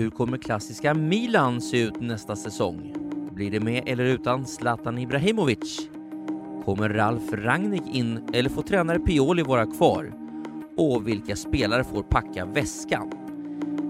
Hur 0.00 0.10
kommer 0.10 0.38
klassiska 0.38 0.94
Milan 0.94 1.60
se 1.60 1.80
ut 1.80 2.00
nästa 2.00 2.36
säsong? 2.36 2.94
Blir 3.32 3.50
det 3.50 3.60
med 3.60 3.82
eller 3.86 4.04
utan 4.04 4.46
Zlatan 4.46 4.98
Ibrahimovic? 4.98 5.90
Kommer 6.64 6.88
Ralf 6.88 7.32
Rangnick 7.32 7.94
in 7.94 8.30
eller 8.34 8.50
får 8.50 8.62
tränare 8.62 8.98
Pioli 8.98 9.42
vara 9.42 9.66
kvar? 9.66 10.12
Och 10.76 11.08
vilka 11.08 11.36
spelare 11.36 11.84
får 11.84 12.02
packa 12.02 12.44
väskan? 12.44 13.12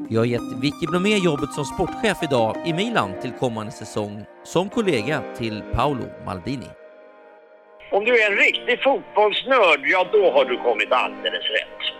Vi 0.08 0.16
har 0.16 0.24
gett 0.24 0.62
Vicky 0.62 0.86
Blomé 0.86 1.16
jobbet 1.16 1.52
som 1.52 1.64
sportchef 1.64 2.22
idag 2.22 2.56
i 2.66 2.72
Milan 2.72 3.10
till 3.20 3.32
kommande 3.32 3.72
säsong 3.72 4.24
som 4.44 4.68
kollega 4.68 5.22
till 5.36 5.62
Paolo 5.72 6.04
Maldini. 6.26 6.70
Om 7.92 8.04
du 8.04 8.22
är 8.22 8.30
en 8.30 8.36
riktig 8.36 8.82
fotbollsnörd, 8.82 9.80
ja 9.84 10.08
då 10.12 10.30
har 10.30 10.44
du 10.44 10.56
kommit 10.56 10.92
alldeles 10.92 11.44
rätt. 11.58 11.99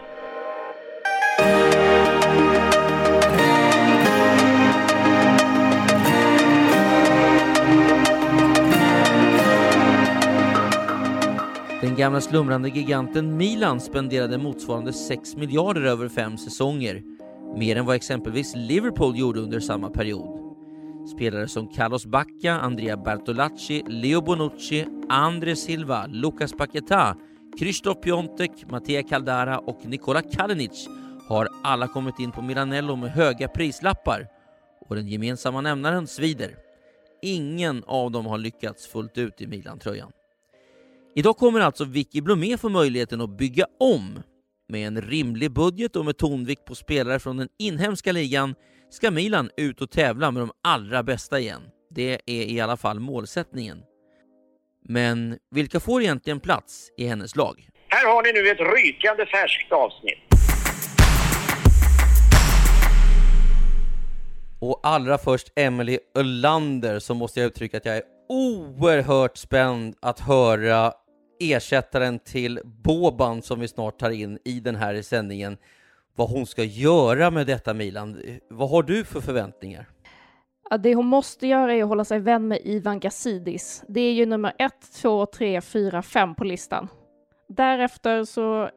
Den 11.81 11.97
gamla 11.97 12.21
slumrande 12.21 12.69
giganten 12.69 13.37
Milan 13.37 13.81
spenderade 13.81 14.39
motsvarande 14.39 14.93
6 14.93 15.37
miljarder 15.37 15.83
över 15.83 16.09
fem 16.09 16.39
säsonger, 16.39 17.03
mer 17.57 17.77
än 17.77 17.87
vad 17.87 17.97
exempelvis 17.97 18.53
Liverpool 18.57 19.19
gjorde 19.19 19.41
under 19.41 19.61
samma 19.61 19.91
period. 19.91 20.55
Spelare 21.15 21.49
som 21.49 21.69
Carlos 21.69 22.07
Bacca, 22.07 22.53
Andrea 22.53 22.97
Bertolacci, 22.97 23.83
Leo 23.89 24.21
Bonucci, 24.21 24.87
Andre 25.09 25.57
Silva, 25.57 26.07
Lucas 26.07 26.53
Paquetá, 26.53 27.17
Krzysztof 27.59 28.01
Piontek, 28.01 28.71
Mattia 28.71 29.03
Caldara 29.03 29.59
och 29.59 29.79
Nikola 29.85 30.23
Kalinic 30.23 30.89
har 31.29 31.49
alla 31.63 31.89
kommit 31.89 32.19
in 32.19 32.33
på 32.33 32.43
Milanello 32.43 32.97
med 32.97 33.11
höga 33.11 33.49
prislappar 33.49 34.27
och 34.89 34.97
den 34.97 35.09
gemensamma 35.09 35.61
nämnaren 35.61 36.07
svider. 36.07 36.57
Ingen 37.23 37.85
av 37.87 38.11
dem 38.11 38.27
har 38.27 38.39
lyckats 38.39 38.87
fullt 38.87 39.19
ut 39.19 39.41
i 39.41 39.47
Milan-tröjan. 39.47 40.13
Idag 41.15 41.37
kommer 41.37 41.61
alltså 41.61 41.85
Vicky 41.85 42.21
Blomé 42.21 42.57
få 42.57 42.69
möjligheten 42.69 43.21
att 43.21 43.31
bygga 43.31 43.67
om. 43.81 44.23
Med 44.69 44.87
en 44.87 45.03
rimlig 45.03 45.51
budget 45.53 45.97
och 45.97 46.05
med 46.05 46.17
tonvikt 46.17 46.65
på 46.65 46.75
spelare 46.75 47.19
från 47.19 47.37
den 47.37 47.49
inhemska 47.59 48.13
ligan 48.13 48.55
ska 48.91 49.11
Milan 49.11 49.51
ut 49.57 49.81
och 49.81 49.91
tävla 49.91 50.31
med 50.31 50.43
de 50.43 50.51
allra 50.65 51.03
bästa 51.03 51.41
igen. 51.41 51.63
Det 51.91 52.21
är 52.27 52.45
i 52.45 52.61
alla 52.61 52.77
fall 52.77 53.01
målsättningen. 53.01 53.83
Men 54.89 55.39
vilka 55.51 55.81
får 55.81 56.03
egentligen 56.03 56.41
plats 56.41 56.89
i 56.97 57.07
hennes 57.07 57.37
lag? 57.37 57.69
Här 57.89 58.07
har 58.15 58.23
ni 58.23 58.33
nu 58.33 58.51
ett 58.51 58.77
rykande 58.77 59.27
färskt 59.27 59.73
avsnitt. 59.73 60.19
Och 64.61 64.81
allra 64.83 65.19
först 65.19 65.53
Emily 65.57 65.99
Ölander 66.15 66.99
så 66.99 67.15
måste 67.15 67.41
jag 67.41 67.47
uttrycka 67.47 67.77
att 67.77 67.85
jag 67.85 67.97
är 67.97 68.03
oerhört 68.29 69.37
spänd 69.37 69.95
att 70.01 70.21
höra 70.21 70.93
ersättaren 71.41 72.19
till 72.19 72.61
Boban 72.65 73.43
som 73.43 73.61
vi 73.61 73.69
snart 73.69 73.99
tar 73.99 74.11
in 74.11 74.39
i 74.45 74.61
den 74.61 74.77
här 74.77 75.03
sändningen 75.03 75.57
vad 76.15 76.31
hon 76.31 76.47
ska 76.47 76.65
göra 76.65 77.31
med 77.31 77.47
detta 77.47 77.75
Milan. 77.75 78.23
Vad 78.49 78.71
har 78.71 78.83
du 78.83 79.05
för 79.05 79.21
förväntningar? 79.21 79.89
Ja, 80.71 80.79
det 80.79 80.95
hon 80.95 81.07
måste 81.07 81.47
göra 81.47 81.75
är 81.75 81.83
att 81.83 81.89
hålla 81.89 82.05
sig 82.05 82.21
vän 82.21 82.49
med 82.49 82.59
Ivan 82.65 83.01
Gazidis. 83.01 83.85
Det 83.89 84.01
är 84.01 84.13
ju 84.13 84.27
nummer 84.27 84.53
ett, 84.59 84.93
två, 85.03 85.27
tre, 85.27 85.61
fyra, 85.61 86.03
fem 86.03 86.35
på 86.35 86.45
listan. 86.45 86.89
Därefter 87.49 88.25
så 88.25 88.71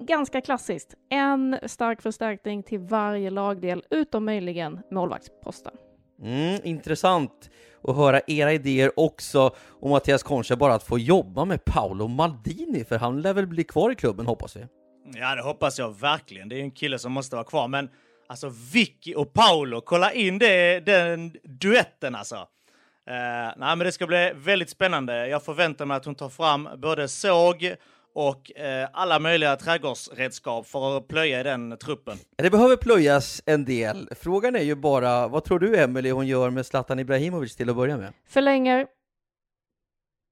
ganska 0.00 0.40
klassiskt. 0.40 0.94
En 1.10 1.58
stark 1.66 2.02
förstärkning 2.02 2.62
till 2.62 2.78
varje 2.78 3.30
lagdel, 3.30 3.84
utom 3.90 4.24
möjligen 4.24 4.80
målvaktsposten. 4.90 5.72
Mm, 6.22 6.60
intressant 6.64 7.50
att 7.84 7.96
höra 7.96 8.20
era 8.26 8.52
idéer 8.52 9.00
också 9.00 9.54
och 9.80 9.90
Mattias 9.90 10.22
Concha 10.22 10.56
bara 10.56 10.74
att 10.74 10.82
få 10.82 10.98
jobba 10.98 11.44
med 11.44 11.64
Paolo 11.64 12.08
Maldini, 12.08 12.84
för 12.84 12.98
han 12.98 13.22
lär 13.22 13.34
väl 13.34 13.46
bli 13.46 13.64
kvar 13.64 13.90
i 13.90 13.94
klubben 13.94 14.26
hoppas 14.26 14.56
vi. 14.56 14.66
Ja, 15.14 15.34
det 15.34 15.42
hoppas 15.42 15.78
jag 15.78 16.00
verkligen. 16.00 16.48
Det 16.48 16.56
är 16.56 16.60
en 16.60 16.70
kille 16.70 16.98
som 16.98 17.12
måste 17.12 17.36
vara 17.36 17.44
kvar, 17.44 17.68
men 17.68 17.88
alltså 18.26 18.52
Vicky 18.72 19.14
och 19.14 19.32
Paolo, 19.32 19.80
kolla 19.80 20.12
in 20.12 20.38
det, 20.38 20.80
den 20.80 21.32
duetten 21.42 22.14
alltså. 22.14 22.36
Uh, 23.10 23.52
nej, 23.56 23.76
men 23.76 23.78
det 23.78 23.92
ska 23.92 24.06
bli 24.06 24.32
väldigt 24.34 24.70
spännande. 24.70 25.28
Jag 25.28 25.42
förväntar 25.42 25.86
mig 25.86 25.96
att 25.96 26.04
hon 26.04 26.14
tar 26.14 26.28
fram 26.28 26.68
både 26.76 27.08
såg 27.08 27.74
och 28.14 28.56
eh, 28.56 28.88
alla 28.92 29.18
möjliga 29.18 29.56
trädgårdsredskap 29.56 30.66
för 30.66 30.96
att 30.96 31.08
plöja 31.08 31.40
i 31.40 31.42
den 31.42 31.78
truppen. 31.78 32.18
Det 32.36 32.50
behöver 32.50 32.76
plöjas 32.76 33.42
en 33.46 33.64
del. 33.64 34.08
Frågan 34.16 34.56
är 34.56 34.62
ju 34.62 34.74
bara, 34.74 35.28
vad 35.28 35.44
tror 35.44 35.58
du 35.58 35.76
Emily 35.76 36.10
hon 36.10 36.26
gör 36.26 36.50
med 36.50 36.66
Zlatan 36.66 36.98
Ibrahimovic 36.98 37.56
till 37.56 37.70
att 37.70 37.76
börja 37.76 37.96
med? 37.96 38.12
Förlänger. 38.28 38.86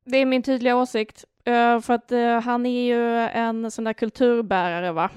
Det 0.04 0.16
är 0.16 0.26
min 0.26 0.42
tydliga 0.42 0.76
åsikt. 0.76 1.24
Uh, 1.48 1.80
för 1.80 1.94
att 1.94 2.12
uh, 2.12 2.41
han 2.41 2.66
är 2.66 2.84
ju 2.84 3.18
en 3.18 3.70
sån 3.70 3.84
där 3.84 3.92
kulturbärare, 3.92 4.92
va? 4.92 5.10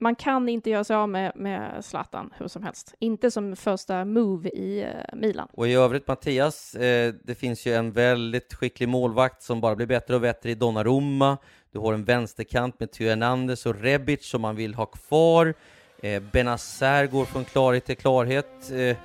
Man 0.00 0.14
kan 0.14 0.48
inte 0.48 0.70
göra 0.70 0.84
sig 0.84 0.96
av 0.96 1.08
med, 1.08 1.32
med 1.36 1.84
Zlatan 1.84 2.34
hur 2.36 2.48
som 2.48 2.62
helst. 2.62 2.94
Inte 2.98 3.30
som 3.30 3.56
första 3.56 4.04
move 4.04 4.48
i 4.48 4.84
uh, 4.84 5.18
Milan. 5.18 5.48
Och 5.52 5.68
i 5.68 5.74
övrigt 5.74 6.08
Mattias, 6.08 6.76
det 7.24 7.38
finns 7.38 7.66
ju 7.66 7.74
en 7.74 7.92
väldigt 7.92 8.54
skicklig 8.54 8.88
målvakt 8.88 9.42
som 9.42 9.60
bara 9.60 9.76
blir 9.76 9.86
bättre 9.86 10.14
och 10.14 10.20
bättre 10.20 10.50
i 10.50 10.54
Donnarumma. 10.54 11.38
Du 11.72 11.78
har 11.78 11.92
en 11.92 12.04
vänsterkant 12.04 12.80
med 12.80 12.92
Theo 12.92 13.08
Hernandez 13.08 13.66
och 13.66 13.80
Rebic 13.80 14.26
som 14.26 14.42
man 14.42 14.56
vill 14.56 14.74
ha 14.74 14.86
kvar. 14.86 15.54
Eh, 16.02 16.22
Benazer 16.22 17.06
går 17.06 17.24
från 17.24 17.44
klarhet 17.44 17.84
till 17.84 17.96
klarhet. 17.96 18.70
Eh, 18.70 18.96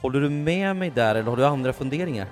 håller 0.00 0.20
du 0.20 0.30
med 0.30 0.76
mig 0.76 0.90
där 0.90 1.14
eller 1.14 1.30
har 1.30 1.36
du 1.36 1.46
andra 1.46 1.72
funderingar? 1.72 2.26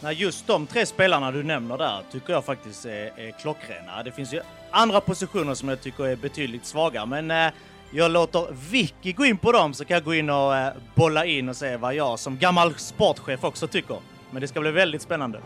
Nej, 0.00 0.14
just 0.14 0.46
de 0.46 0.66
tre 0.66 0.86
spelarna 0.86 1.30
du 1.30 1.42
nämner 1.42 1.78
där 1.78 2.02
tycker 2.12 2.32
jag 2.32 2.44
faktiskt 2.44 2.84
är, 2.84 3.20
är 3.20 3.40
klockrena. 3.40 4.02
Det 4.02 4.12
finns 4.12 4.34
ju 4.34 4.40
andra 4.70 5.00
positioner 5.00 5.54
som 5.54 5.68
jag 5.68 5.80
tycker 5.80 6.06
är 6.06 6.16
betydligt 6.16 6.66
svagare, 6.66 7.06
men 7.06 7.30
eh, 7.30 7.52
jag 7.90 8.10
låter 8.10 8.46
Vicky 8.70 9.12
gå 9.12 9.24
in 9.24 9.38
på 9.38 9.52
dem 9.52 9.74
så 9.74 9.84
kan 9.84 9.94
jag 9.94 10.04
gå 10.04 10.14
in 10.14 10.30
och 10.30 10.56
eh, 10.56 10.72
bolla 10.94 11.24
in 11.24 11.48
och 11.48 11.56
se 11.56 11.76
vad 11.76 11.94
jag 11.94 12.18
som 12.18 12.38
gammal 12.38 12.74
sportchef 12.74 13.44
också 13.44 13.66
tycker. 13.66 13.96
Men 14.30 14.40
det 14.40 14.48
ska 14.48 14.60
bli 14.60 14.70
väldigt 14.70 15.02
spännande. 15.02 15.40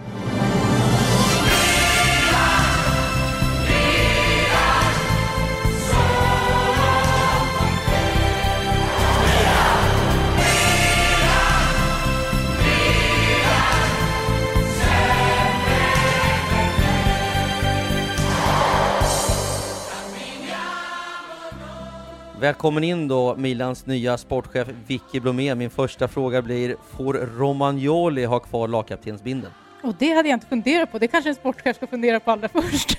Välkommen 22.45 22.85
in 22.85 23.09
då 23.09 23.37
Milans 23.37 23.87
nya 23.87 24.19
sportchef 24.19 24.69
Vicky 24.87 25.21
Blomé. 25.21 25.55
Min 25.55 25.71
första 25.71 26.09
fråga 26.09 26.43
blir, 26.43 26.77
får 26.97 27.15
Romagnoli 27.15 28.25
ha 28.25 28.39
kvar 28.39 28.69
lagkaptensbindeln? 28.69 29.53
Och 29.83 29.95
det 29.99 30.11
hade 30.13 30.29
jag 30.29 30.37
inte 30.37 30.47
funderat 30.47 30.93
på. 30.93 30.99
Det 30.99 31.09
kanske 31.09 31.31
en 31.31 31.35
sportchef 31.35 31.77
ska 31.77 31.87
fundera 31.87 32.21
på 32.21 32.31
allra 32.31 32.49
först. 32.53 32.97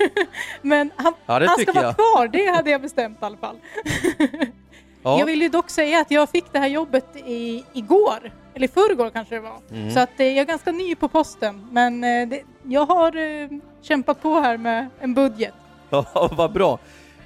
Men 0.61 0.91
han, 0.95 1.13
Ja, 1.25 1.33
han 1.33 1.47
ska 1.47 1.55
tycker 1.55 1.73
vara 1.73 1.85
jag. 1.85 1.95
kvar, 1.95 2.27
det 2.27 2.55
hade 2.55 2.69
jag 2.69 2.81
bestämt 2.81 3.17
i 3.21 3.25
alla 3.25 3.37
fall. 3.37 3.55
Ja. 5.03 5.19
Jag 5.19 5.25
vill 5.25 5.41
ju 5.41 5.49
dock 5.49 5.69
säga 5.69 6.01
att 6.01 6.11
jag 6.11 6.29
fick 6.29 6.45
det 6.51 6.59
här 6.59 6.67
jobbet 6.67 7.15
i, 7.15 7.63
igår, 7.73 8.31
eller 8.53 8.65
i 8.65 8.71
förrgår 8.71 9.09
kanske 9.09 9.35
det 9.35 9.41
var. 9.41 9.57
Mm. 9.71 9.91
Så 9.91 9.99
att 9.99 10.19
eh, 10.19 10.27
jag 10.27 10.37
är 10.37 10.45
ganska 10.45 10.71
ny 10.71 10.95
på 10.95 11.07
posten, 11.07 11.67
men 11.71 12.03
eh, 12.03 12.27
det, 12.27 12.41
jag 12.63 12.85
har 12.85 13.15
eh, 13.15 13.49
kämpat 13.81 14.21
på 14.21 14.39
här 14.39 14.57
med 14.57 14.87
en 14.99 15.13
budget. 15.13 15.53
Ja, 15.89 16.29
vad 16.31 16.51
bra. 16.51 16.79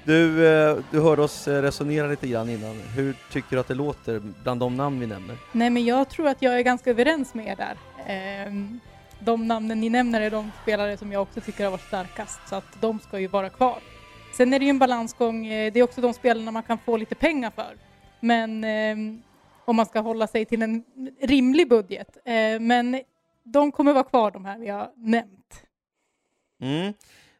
Du, 0.04 0.46
eh, 0.48 0.78
du 0.90 1.00
hörde 1.00 1.22
oss 1.22 1.48
eh, 1.48 1.62
resonera 1.62 2.06
lite 2.06 2.28
grann 2.28 2.48
innan. 2.48 2.76
Hur 2.96 3.14
tycker 3.32 3.50
du 3.56 3.60
att 3.60 3.68
det 3.68 3.74
låter 3.74 4.22
bland 4.42 4.60
de 4.60 4.76
namn 4.76 5.00
vi 5.00 5.06
nämner? 5.06 5.36
Nej, 5.52 5.70
men 5.70 5.84
jag 5.84 6.08
tror 6.08 6.28
att 6.28 6.42
jag 6.42 6.58
är 6.58 6.62
ganska 6.62 6.90
överens 6.90 7.34
med 7.34 7.46
er 7.46 7.56
där. 7.56 7.76
Ehm, 8.06 8.80
De 9.20 9.46
namnen 9.48 9.80
ni 9.80 9.90
nämner 9.90 10.20
är 10.20 10.30
de 10.30 10.50
spelare 10.62 10.96
som 10.96 11.12
jag 11.12 11.22
också 11.22 11.40
tycker 11.40 11.64
har 11.64 11.70
varit 11.70 11.86
starkast, 11.86 12.40
så 12.48 12.54
att 12.54 12.80
de 12.80 13.00
ska 13.00 13.18
ju 13.18 13.26
vara 13.26 13.48
kvar. 13.48 13.78
Sen 14.32 14.52
är 14.54 14.58
det 14.58 14.64
ju 14.64 14.70
en 14.70 14.78
balansgång, 14.78 15.46
eh, 15.46 15.72
det 15.72 15.80
är 15.80 15.84
också 15.84 16.00
de 16.00 16.14
spelarna 16.14 16.50
man 16.50 16.62
kan 16.62 16.78
få 16.78 16.96
lite 16.96 17.14
pengar 17.14 17.50
för. 17.50 17.76
Men 18.20 18.64
ehm, 18.64 19.22
om 19.64 19.76
man 19.76 19.86
ska 19.86 20.00
hålla 20.00 20.26
sig 20.26 20.44
till 20.44 20.62
en 20.62 20.84
rimlig 21.22 21.68
budget. 21.68 22.16
Men 22.60 23.00
de 23.44 23.72
kommer 23.72 23.92
vara 23.92 24.04
kvar 24.04 24.30
de 24.30 24.44
här 24.44 24.58
vi 24.58 24.68
har 24.68 24.90
nämnt. 24.96 25.62
Mm. 26.62 26.92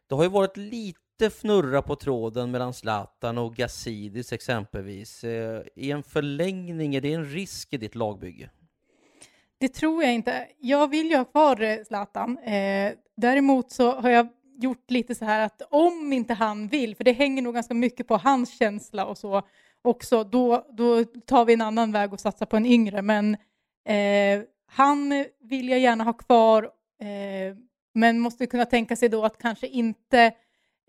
Det 0.09 0.15
har 0.15 0.23
ju 0.23 0.29
varit 0.29 0.57
lite 0.57 0.99
fnurra 1.29 1.81
på 1.81 1.95
tråden 1.95 2.51
mellan 2.51 2.73
Zlatan 2.73 3.37
och 3.37 3.55
Gazidis 3.55 4.33
exempelvis. 4.33 5.23
Eh, 5.23 5.61
I 5.75 5.91
en 5.91 6.03
förlängning, 6.03 6.95
är 6.95 7.01
det 7.01 7.13
en 7.13 7.25
risk 7.25 7.73
i 7.73 7.77
ditt 7.77 7.95
lagbygge? 7.95 8.49
Det 9.57 9.67
tror 9.67 10.03
jag 10.03 10.13
inte. 10.13 10.47
Jag 10.59 10.87
vill 10.87 11.09
ju 11.09 11.17
ha 11.17 11.25
kvar 11.25 11.61
eh, 11.61 11.77
Zlatan. 11.87 12.37
Eh, 12.37 12.93
däremot 13.17 13.71
så 13.71 13.91
har 13.91 14.09
jag 14.09 14.27
gjort 14.61 14.91
lite 14.91 15.15
så 15.15 15.25
här 15.25 15.39
att 15.45 15.61
om 15.69 16.13
inte 16.13 16.33
han 16.33 16.67
vill, 16.67 16.95
för 16.95 17.03
det 17.03 17.11
hänger 17.11 17.41
nog 17.41 17.53
ganska 17.53 17.73
mycket 17.73 18.07
på 18.07 18.17
hans 18.17 18.57
känsla 18.57 19.05
och 19.05 19.17
så 19.17 19.41
också, 19.81 20.23
då, 20.23 20.65
då 20.69 21.03
tar 21.03 21.45
vi 21.45 21.53
en 21.53 21.61
annan 21.61 21.91
väg 21.91 22.13
och 22.13 22.19
satsar 22.19 22.45
på 22.45 22.57
en 22.57 22.65
yngre. 22.65 23.01
Men 23.01 23.33
eh, 23.85 24.43
han 24.65 25.25
vill 25.39 25.69
jag 25.69 25.79
gärna 25.79 26.03
ha 26.03 26.13
kvar, 26.13 26.63
eh, 26.99 27.55
men 27.93 28.19
måste 28.19 28.47
kunna 28.47 28.65
tänka 28.65 28.95
sig 28.95 29.09
då 29.09 29.25
att 29.25 29.37
kanske 29.37 29.67
inte 29.67 30.33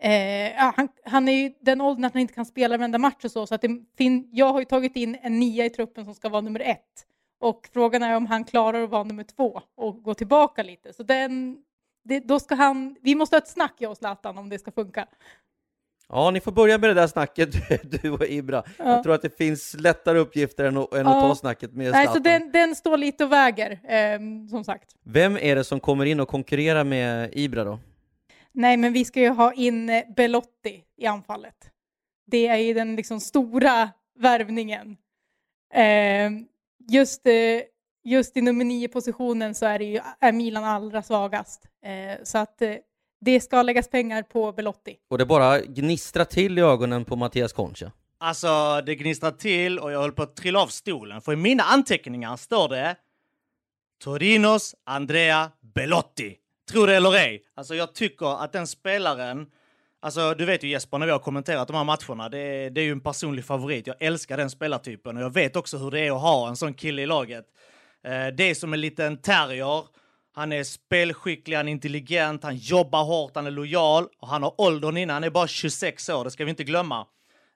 Eh, 0.03 0.51
han, 0.75 0.87
han 1.05 1.27
är 1.29 1.33
ju 1.33 1.53
den 1.61 1.81
åldern 1.81 2.05
att 2.05 2.13
han 2.13 2.21
inte 2.21 2.33
kan 2.33 2.45
spela 2.45 2.77
varenda 2.77 2.97
match 2.97 3.23
och 3.25 3.31
så, 3.31 3.47
så 3.47 3.55
att 3.55 3.63
fin- 3.97 4.29
jag 4.31 4.53
har 4.53 4.59
ju 4.59 4.65
tagit 4.65 4.95
in 4.95 5.17
en 5.21 5.39
nia 5.39 5.65
i 5.65 5.69
truppen 5.69 6.05
som 6.05 6.13
ska 6.15 6.29
vara 6.29 6.41
nummer 6.41 6.59
ett. 6.59 7.05
Och 7.39 7.69
frågan 7.73 8.03
är 8.03 8.15
om 8.15 8.25
han 8.25 8.43
klarar 8.43 8.83
att 8.83 8.89
vara 8.89 9.03
nummer 9.03 9.23
två 9.23 9.61
och 9.77 10.03
gå 10.03 10.13
tillbaka 10.13 10.63
lite. 10.63 10.93
Så 10.93 11.03
den, 11.03 11.57
det, 12.03 12.19
då 12.19 12.39
ska 12.39 12.55
han, 12.55 12.95
vi 13.01 13.15
måste 13.15 13.35
ha 13.35 13.41
ett 13.41 13.47
snack 13.47 13.73
jag 13.77 13.91
och 13.91 13.97
Zlatan 13.97 14.37
om 14.37 14.49
det 14.49 14.59
ska 14.59 14.71
funka. 14.71 15.05
Ja, 16.09 16.31
ni 16.31 16.39
får 16.41 16.51
börja 16.51 16.77
med 16.77 16.89
det 16.89 16.93
där 16.93 17.07
snacket, 17.07 17.49
du 18.01 18.11
och 18.11 18.25
Ibra. 18.25 18.63
Ja. 18.77 18.85
Jag 18.85 19.03
tror 19.03 19.13
att 19.15 19.21
det 19.21 19.37
finns 19.37 19.75
lättare 19.79 20.19
uppgifter 20.19 20.65
än 20.65 20.77
att, 20.77 20.93
än 20.93 21.07
att 21.07 21.15
Ja. 21.15 21.21
ta 21.21 21.35
snacket 21.35 21.73
med 21.73 21.91
Nej, 21.91 22.05
Zlatan. 22.05 22.13
så 22.13 22.29
den, 22.29 22.51
den 22.51 22.75
står 22.75 22.97
lite 22.97 23.23
och 23.25 23.31
väger, 23.31 23.79
ehm, 23.87 24.47
som 24.47 24.63
sagt. 24.63 24.95
Vem 25.03 25.37
är 25.37 25.55
det 25.55 25.63
som 25.63 25.79
kommer 25.79 26.05
in 26.05 26.19
och 26.19 26.27
konkurrerar 26.27 26.83
med 26.83 27.29
Ibra 27.33 27.63
då? 27.63 27.79
Nej, 28.53 28.77
men 28.77 28.93
vi 28.93 29.05
ska 29.05 29.19
ju 29.19 29.29
ha 29.29 29.53
in 29.53 29.89
eh, 29.89 30.03
Belotti 30.15 30.83
i 30.97 31.05
anfallet. 31.05 31.55
Det 32.27 32.47
är 32.47 32.57
ju 32.57 32.73
den 32.73 32.95
liksom 32.95 33.19
stora 33.19 33.89
värvningen. 34.19 34.97
Ehm, 35.73 36.45
just, 36.89 37.27
eh, 37.27 37.61
just 38.03 38.37
i 38.37 38.41
nummer 38.41 38.65
nio 38.65 38.87
positionen 38.87 39.55
så 39.55 39.65
är, 39.65 39.79
det 39.79 39.85
ju, 39.85 39.99
är 40.19 40.31
Milan 40.31 40.63
allra 40.63 41.03
svagast. 41.03 41.61
Eh, 41.85 42.23
så 42.23 42.37
att 42.37 42.61
eh, 42.61 42.75
det 43.21 43.39
ska 43.39 43.61
läggas 43.61 43.87
pengar 43.87 44.23
på 44.23 44.51
Belotti. 44.51 44.95
Och 45.09 45.17
det 45.17 45.25
bara 45.25 45.59
gnistrar 45.59 46.25
till 46.25 46.57
i 46.57 46.61
ögonen 46.61 47.05
på 47.05 47.15
Mattias 47.15 47.53
Concha. 47.53 47.91
Alltså, 48.17 48.81
det 48.85 48.95
gnistrar 48.95 49.31
till 49.31 49.79
och 49.79 49.91
jag 49.91 49.99
höll 49.99 50.11
på 50.11 50.23
att 50.23 50.35
trilla 50.35 50.61
av 50.61 50.67
stolen. 50.67 51.21
För 51.21 51.33
i 51.33 51.35
mina 51.35 51.63
anteckningar 51.63 52.37
står 52.37 52.69
det 52.69 52.95
Torinos 54.03 54.75
Andrea 54.83 55.51
Belotti. 55.61 56.35
Tro 56.71 56.85
det 56.85 56.95
eller 56.95 57.13
ej. 57.15 57.43
Alltså, 57.55 57.75
jag 57.75 57.95
tycker 57.95 58.43
att 58.43 58.53
den 58.53 58.67
spelaren... 58.67 59.47
Alltså, 60.01 60.33
du 60.33 60.45
vet 60.45 60.63
ju 60.63 60.67
Jesper, 60.67 60.97
när 60.97 61.05
vi 61.05 61.11
har 61.11 61.19
kommenterat 61.19 61.67
de 61.67 61.77
här 61.77 61.83
matcherna, 61.83 62.29
det 62.29 62.37
är, 62.37 62.69
det 62.69 62.81
är 62.81 62.85
ju 62.85 62.91
en 62.91 63.01
personlig 63.01 63.45
favorit. 63.45 63.87
Jag 63.87 63.95
älskar 63.99 64.37
den 64.37 64.49
spelartypen 64.49 65.17
och 65.17 65.23
jag 65.23 65.33
vet 65.33 65.55
också 65.55 65.77
hur 65.77 65.91
det 65.91 65.99
är 65.99 66.11
att 66.11 66.21
ha 66.21 66.47
en 66.49 66.55
sån 66.55 66.73
kille 66.73 67.01
i 67.01 67.05
laget. 67.05 67.45
Eh, 68.03 68.27
det 68.27 68.43
är 68.43 68.55
som 68.55 68.73
en 68.73 68.81
liten 68.81 69.17
terrier. 69.17 69.83
Han 70.35 70.51
är 70.51 70.63
spelskicklig, 70.63 71.57
han 71.57 71.67
är 71.67 71.71
intelligent, 71.71 72.43
han 72.43 72.57
jobbar 72.57 73.03
hårt, 73.03 73.31
han 73.35 73.47
är 73.47 73.51
lojal 73.51 74.07
och 74.19 74.27
han 74.27 74.43
har 74.43 74.61
åldern 74.61 74.97
innan. 74.97 75.13
Han 75.13 75.23
är 75.23 75.29
bara 75.29 75.47
26 75.47 76.09
år, 76.09 76.23
det 76.23 76.31
ska 76.31 76.45
vi 76.45 76.49
inte 76.49 76.63
glömma. 76.63 77.05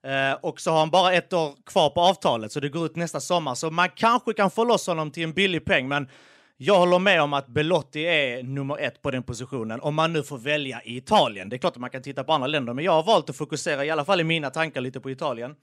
Eh, 0.06 0.34
och 0.42 0.62
så 0.62 0.72
har 0.72 0.80
han 0.80 0.90
bara 0.90 1.14
ett 1.14 1.34
år 1.34 1.54
kvar 1.66 1.90
på 1.90 2.02
avtalet, 2.02 2.52
så 2.52 2.60
det 2.60 2.70
går 2.70 2.86
ut 2.86 2.96
nästa 2.96 3.20
sommar. 3.20 3.56
Så 3.56 3.72
man 3.72 3.90
kanske 3.90 4.34
kan 4.34 4.52
få 4.52 4.64
loss 4.64 4.88
honom 4.88 5.12
till 5.12 5.24
en 5.24 5.34
billig 5.34 5.66
peng, 5.66 5.88
men 5.88 6.10
jag 6.58 6.80
håller 6.80 7.00
med 7.00 7.22
om 7.22 7.34
att 7.34 7.48
Belotti 7.48 8.02
är 8.02 8.44
nummer 8.44 8.78
ett 8.78 9.02
på 9.02 9.12
den 9.12 9.24
positionen, 9.24 9.82
om 9.82 9.96
man 9.96 10.14
nu 10.14 10.24
får 10.24 10.38
välja 10.38 10.82
i 10.84 10.98
Italien. 10.98 11.50
Det 11.50 11.56
är 11.56 11.58
klart 11.58 11.74
att 11.74 11.82
man 11.82 11.90
kan 11.90 12.02
titta 12.02 12.24
på 12.24 12.34
andra 12.34 12.48
länder, 12.48 12.74
men 12.74 12.86
jag 12.86 12.92
har 12.92 13.04
valt 13.04 13.30
att 13.30 13.36
fokusera, 13.36 13.86
i 13.86 13.90
alla 13.90 14.06
fall 14.06 14.22
i 14.22 14.24
mina 14.24 14.50
tankar, 14.50 14.82
lite 14.82 15.00
på 15.00 15.12
Italien. 15.12 15.56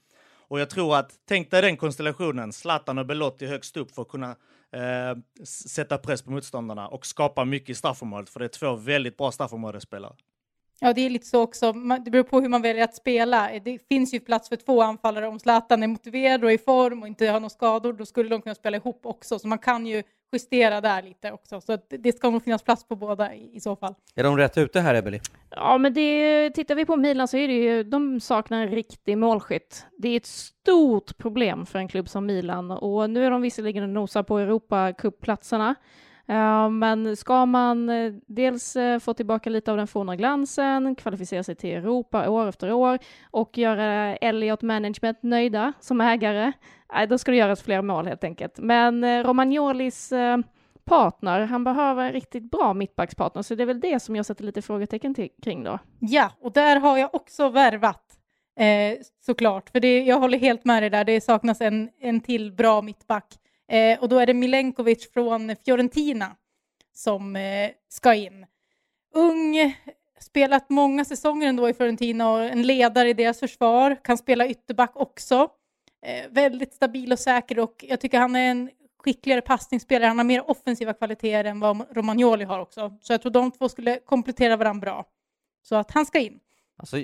Och 0.47 0.59
jag 0.59 0.69
tror 0.69 0.95
att, 0.95 1.11
tänk 1.27 1.51
dig 1.51 1.61
den 1.61 1.77
konstellationen, 1.77 2.53
Zlatan 2.53 2.97
och 2.97 3.05
Belotti 3.05 3.45
högst 3.45 3.77
upp 3.77 3.91
för 3.91 4.01
att 4.01 4.07
kunna 4.07 4.29
eh, 4.71 5.43
sätta 5.45 5.97
press 5.97 6.21
på 6.21 6.31
motståndarna 6.31 6.87
och 6.87 7.05
skapa 7.05 7.45
mycket 7.45 7.69
i 7.69 7.75
straffområdet, 7.75 8.29
för 8.29 8.39
det 8.39 8.45
är 8.45 8.49
två 8.49 8.75
väldigt 8.75 9.17
bra 9.17 9.31
straffområdesspelare. 9.31 10.13
Ja, 10.79 10.93
det 10.93 11.01
är 11.01 11.09
lite 11.09 11.25
så 11.25 11.41
också. 11.41 11.71
Det 12.05 12.11
beror 12.11 12.23
på 12.23 12.41
hur 12.41 12.49
man 12.49 12.61
väljer 12.61 12.83
att 12.83 12.95
spela. 12.95 13.59
Det 13.59 13.87
finns 13.87 14.13
ju 14.13 14.19
plats 14.19 14.49
för 14.49 14.55
två 14.55 14.81
anfallare. 14.81 15.27
Om 15.27 15.39
Zlatan 15.39 15.83
är 15.83 15.87
motiverad 15.87 16.43
och 16.43 16.51
i 16.51 16.57
form 16.57 17.01
och 17.01 17.07
inte 17.07 17.27
har 17.27 17.39
några 17.39 17.49
skador, 17.49 17.93
då 17.93 18.05
skulle 18.05 18.29
de 18.29 18.41
kunna 18.41 18.55
spela 18.55 18.77
ihop 18.77 19.05
också. 19.05 19.39
Så 19.39 19.47
man 19.47 19.57
kan 19.57 19.85
ju 19.85 20.03
justera 20.31 20.81
där 20.81 21.03
lite 21.03 21.31
också. 21.31 21.61
Så 21.61 21.77
det 21.89 22.17
ska 22.17 22.29
nog 22.29 22.43
finnas 22.43 22.63
plats 22.63 22.87
på 22.87 22.95
båda 22.95 23.33
i, 23.35 23.55
i 23.55 23.59
så 23.59 23.75
fall. 23.75 23.95
Är 24.15 24.23
de 24.23 24.37
rätt 24.37 24.57
ute 24.57 24.79
här, 24.79 24.95
Emelie? 24.95 25.21
Ja, 25.49 25.77
men 25.77 25.93
det, 25.93 26.49
tittar 26.49 26.75
vi 26.75 26.85
på 26.85 26.95
Milan 26.95 27.27
så 27.27 27.37
är 27.37 27.47
det 27.47 27.53
ju, 27.53 27.83
de 27.83 28.19
saknar 28.19 28.61
en 28.61 28.69
riktig 28.69 29.17
målskytt. 29.17 29.85
Det 29.97 30.09
är 30.09 30.17
ett 30.17 30.25
stort 30.25 31.17
problem 31.17 31.65
för 31.65 31.79
en 31.79 31.87
klubb 31.87 32.09
som 32.09 32.25
Milan 32.25 32.71
och 32.71 33.09
nu 33.09 33.25
är 33.25 33.31
de 33.31 33.41
visserligen 33.41 33.83
och 33.83 33.89
nosar 33.89 34.23
på 34.23 34.39
Europacupplatserna. 34.39 35.75
Uh, 36.29 36.69
men 36.69 37.17
ska 37.17 37.45
man 37.45 37.89
eh, 37.89 38.13
dels 38.27 38.75
eh, 38.75 38.99
få 38.99 39.13
tillbaka 39.13 39.49
lite 39.49 39.71
av 39.71 39.77
den 39.77 39.87
forna 39.87 40.15
glansen, 40.15 40.95
kvalificera 40.95 41.43
sig 41.43 41.55
till 41.55 41.69
Europa 41.69 42.29
år 42.29 42.47
efter 42.47 42.71
år 42.71 42.99
och 43.31 43.57
göra 43.57 44.15
Elliot 44.15 44.61
Management 44.61 45.23
nöjda 45.23 45.73
som 45.79 46.01
ägare, 46.01 46.51
då 47.09 47.17
ska 47.17 47.31
det 47.31 47.37
göras 47.37 47.63
fler 47.63 47.81
mål 47.81 48.07
helt 48.07 48.23
enkelt. 48.23 48.59
Men 48.59 49.03
eh, 49.03 49.23
Romagnolis 49.23 50.13
partner, 50.85 51.39
han 51.39 51.63
behöver 51.63 52.05
en 52.05 52.11
riktigt 52.11 52.51
bra 52.51 52.73
mittbackspartner, 52.73 53.41
så 53.41 53.55
det 53.55 53.63
är 53.63 53.67
väl 53.67 53.79
det 53.79 53.99
som 53.99 54.15
jag 54.15 54.25
sätter 54.25 54.43
lite 54.43 54.61
frågetecken 54.61 55.13
till, 55.13 55.29
kring 55.43 55.63
då. 55.63 55.79
Ja, 55.99 56.31
och 56.41 56.51
där 56.51 56.79
har 56.79 56.97
jag 56.97 57.15
också 57.15 57.49
värvat. 57.49 58.01
Eh, 58.59 58.97
såklart, 59.25 59.69
för 59.69 59.79
det, 59.79 60.03
jag 60.03 60.19
håller 60.19 60.37
helt 60.37 60.65
med 60.65 60.83
dig 60.83 60.89
där. 60.89 61.03
Det 61.03 61.21
saknas 61.21 61.61
en, 61.61 61.89
en 61.99 62.21
till 62.21 62.51
bra 62.51 62.81
mittback. 62.81 63.33
Eh, 63.67 63.99
och 63.99 64.09
då 64.09 64.19
är 64.19 64.25
det 64.25 64.33
Milenkovic 64.33 65.11
från 65.13 65.55
Fiorentina 65.65 66.35
som 66.93 67.35
eh, 67.35 67.71
ska 67.89 68.13
in. 68.13 68.45
Ung, 69.13 69.77
spelat 70.19 70.69
många 70.69 71.05
säsonger 71.05 71.47
ändå 71.47 71.69
i 71.69 71.73
Fiorentina 71.73 72.31
och 72.31 72.43
en 72.43 72.61
ledare 72.61 73.09
i 73.09 73.13
deras 73.13 73.39
försvar. 73.39 73.97
Kan 74.03 74.17
spela 74.17 74.47
ytterback 74.47 74.91
också. 74.95 75.49
Eh, 76.05 76.29
väldigt 76.29 76.73
stabil 76.73 77.11
och 77.11 77.19
säker 77.19 77.59
och 77.59 77.85
jag 77.87 77.99
tycker 77.99 78.19
han 78.19 78.35
är 78.35 78.51
en 78.51 78.69
skickligare 78.99 79.41
passningsspelare. 79.41 80.07
Han 80.07 80.17
har 80.17 80.25
mer 80.25 80.49
offensiva 80.49 80.93
kvaliteter 80.93 81.45
än 81.45 81.59
vad 81.59 81.95
Romagnoli 81.95 82.43
har 82.43 82.59
också. 82.59 82.97
Så 83.01 83.13
jag 83.13 83.21
tror 83.21 83.31
de 83.31 83.51
två 83.51 83.69
skulle 83.69 83.99
komplettera 83.99 84.57
varandra 84.57 84.81
bra. 84.81 85.05
Så 85.61 85.75
att 85.75 85.91
han 85.91 86.05
ska 86.05 86.19
in. 86.19 86.39
Alltså, 86.77 86.97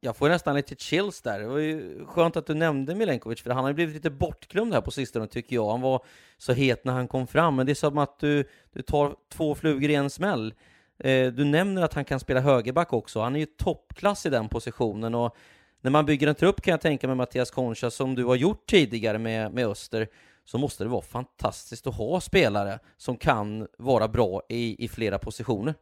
jag 0.00 0.16
får 0.16 0.28
nästan 0.28 0.56
lite 0.56 0.74
chills 0.74 1.22
där. 1.22 1.40
Det 1.40 1.46
var 1.46 1.58
ju 1.58 2.04
skönt 2.06 2.36
att 2.36 2.46
du 2.46 2.54
nämnde 2.54 2.94
Milenkovic, 2.94 3.42
för 3.42 3.50
han 3.50 3.64
har 3.64 3.70
ju 3.70 3.74
blivit 3.74 3.94
lite 3.94 4.10
bortglömd 4.10 4.74
här 4.74 4.80
på 4.80 4.90
sistone 4.90 5.26
tycker 5.26 5.56
jag. 5.56 5.70
Han 5.70 5.80
var 5.80 6.04
så 6.38 6.52
het 6.52 6.84
när 6.84 6.92
han 6.92 7.08
kom 7.08 7.26
fram, 7.26 7.56
men 7.56 7.66
det 7.66 7.72
är 7.72 7.74
som 7.74 7.98
att 7.98 8.18
du, 8.18 8.44
du 8.72 8.82
tar 8.82 9.16
två 9.32 9.54
flugor 9.54 9.90
i 9.90 9.94
en 9.94 10.10
smäll. 10.10 10.54
Eh, 10.98 11.26
du 11.26 11.44
nämner 11.44 11.82
att 11.82 11.94
han 11.94 12.04
kan 12.04 12.20
spela 12.20 12.40
högerback 12.40 12.92
också. 12.92 13.20
Han 13.20 13.36
är 13.36 13.40
ju 13.40 13.46
toppklass 13.46 14.26
i 14.26 14.30
den 14.30 14.48
positionen 14.48 15.14
och 15.14 15.36
när 15.80 15.90
man 15.90 16.06
bygger 16.06 16.26
en 16.26 16.34
trupp 16.34 16.60
kan 16.60 16.72
jag 16.72 16.80
tänka 16.80 17.06
mig 17.06 17.16
Mattias 17.16 17.50
Concha, 17.50 17.90
som 17.90 18.14
du 18.14 18.24
har 18.24 18.36
gjort 18.36 18.66
tidigare 18.66 19.18
med, 19.18 19.52
med 19.52 19.66
Öster, 19.66 20.08
så 20.44 20.58
måste 20.58 20.84
det 20.84 20.90
vara 20.90 21.02
fantastiskt 21.02 21.86
att 21.86 21.94
ha 21.94 22.20
spelare 22.20 22.78
som 22.96 23.16
kan 23.16 23.68
vara 23.78 24.08
bra 24.08 24.42
i, 24.48 24.84
i 24.84 24.88
flera 24.88 25.18
positioner. 25.18 25.74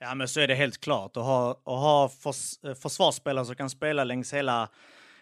Ja, 0.00 0.14
men 0.14 0.28
så 0.28 0.40
är 0.40 0.48
det 0.48 0.54
helt 0.54 0.80
klart. 0.80 1.16
Att 1.16 1.22
ha, 1.22 1.50
att 1.50 1.64
ha 1.64 2.08
förs, 2.08 2.64
eh, 2.64 2.74
försvarsspelare 2.74 3.44
som 3.44 3.54
kan 3.54 3.70
spela 3.70 4.04
längs 4.04 4.34
hela, 4.34 4.68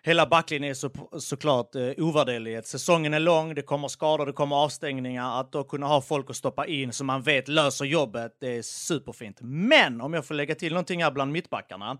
hela 0.02 0.26
backlinjen 0.26 0.70
är 0.70 0.74
så, 0.74 0.90
såklart 1.20 1.74
eh, 1.74 1.90
ovärderligt. 1.98 2.66
Säsongen 2.66 3.14
är 3.14 3.20
lång, 3.20 3.54
det 3.54 3.62
kommer 3.62 3.88
skador, 3.88 4.26
det 4.26 4.32
kommer 4.32 4.56
avstängningar. 4.56 5.40
Att 5.40 5.52
då 5.52 5.64
kunna 5.64 5.86
ha 5.86 6.00
folk 6.00 6.30
att 6.30 6.36
stoppa 6.36 6.66
in 6.66 6.92
som 6.92 7.06
man 7.06 7.22
vet 7.22 7.48
löser 7.48 7.84
jobbet, 7.84 8.36
det 8.40 8.58
är 8.58 8.62
superfint. 8.62 9.38
Men 9.40 10.00
om 10.00 10.14
jag 10.14 10.26
får 10.26 10.34
lägga 10.34 10.54
till 10.54 10.72
någonting 10.72 11.02
här 11.02 11.10
bland 11.10 11.32
mittbackarna. 11.32 11.98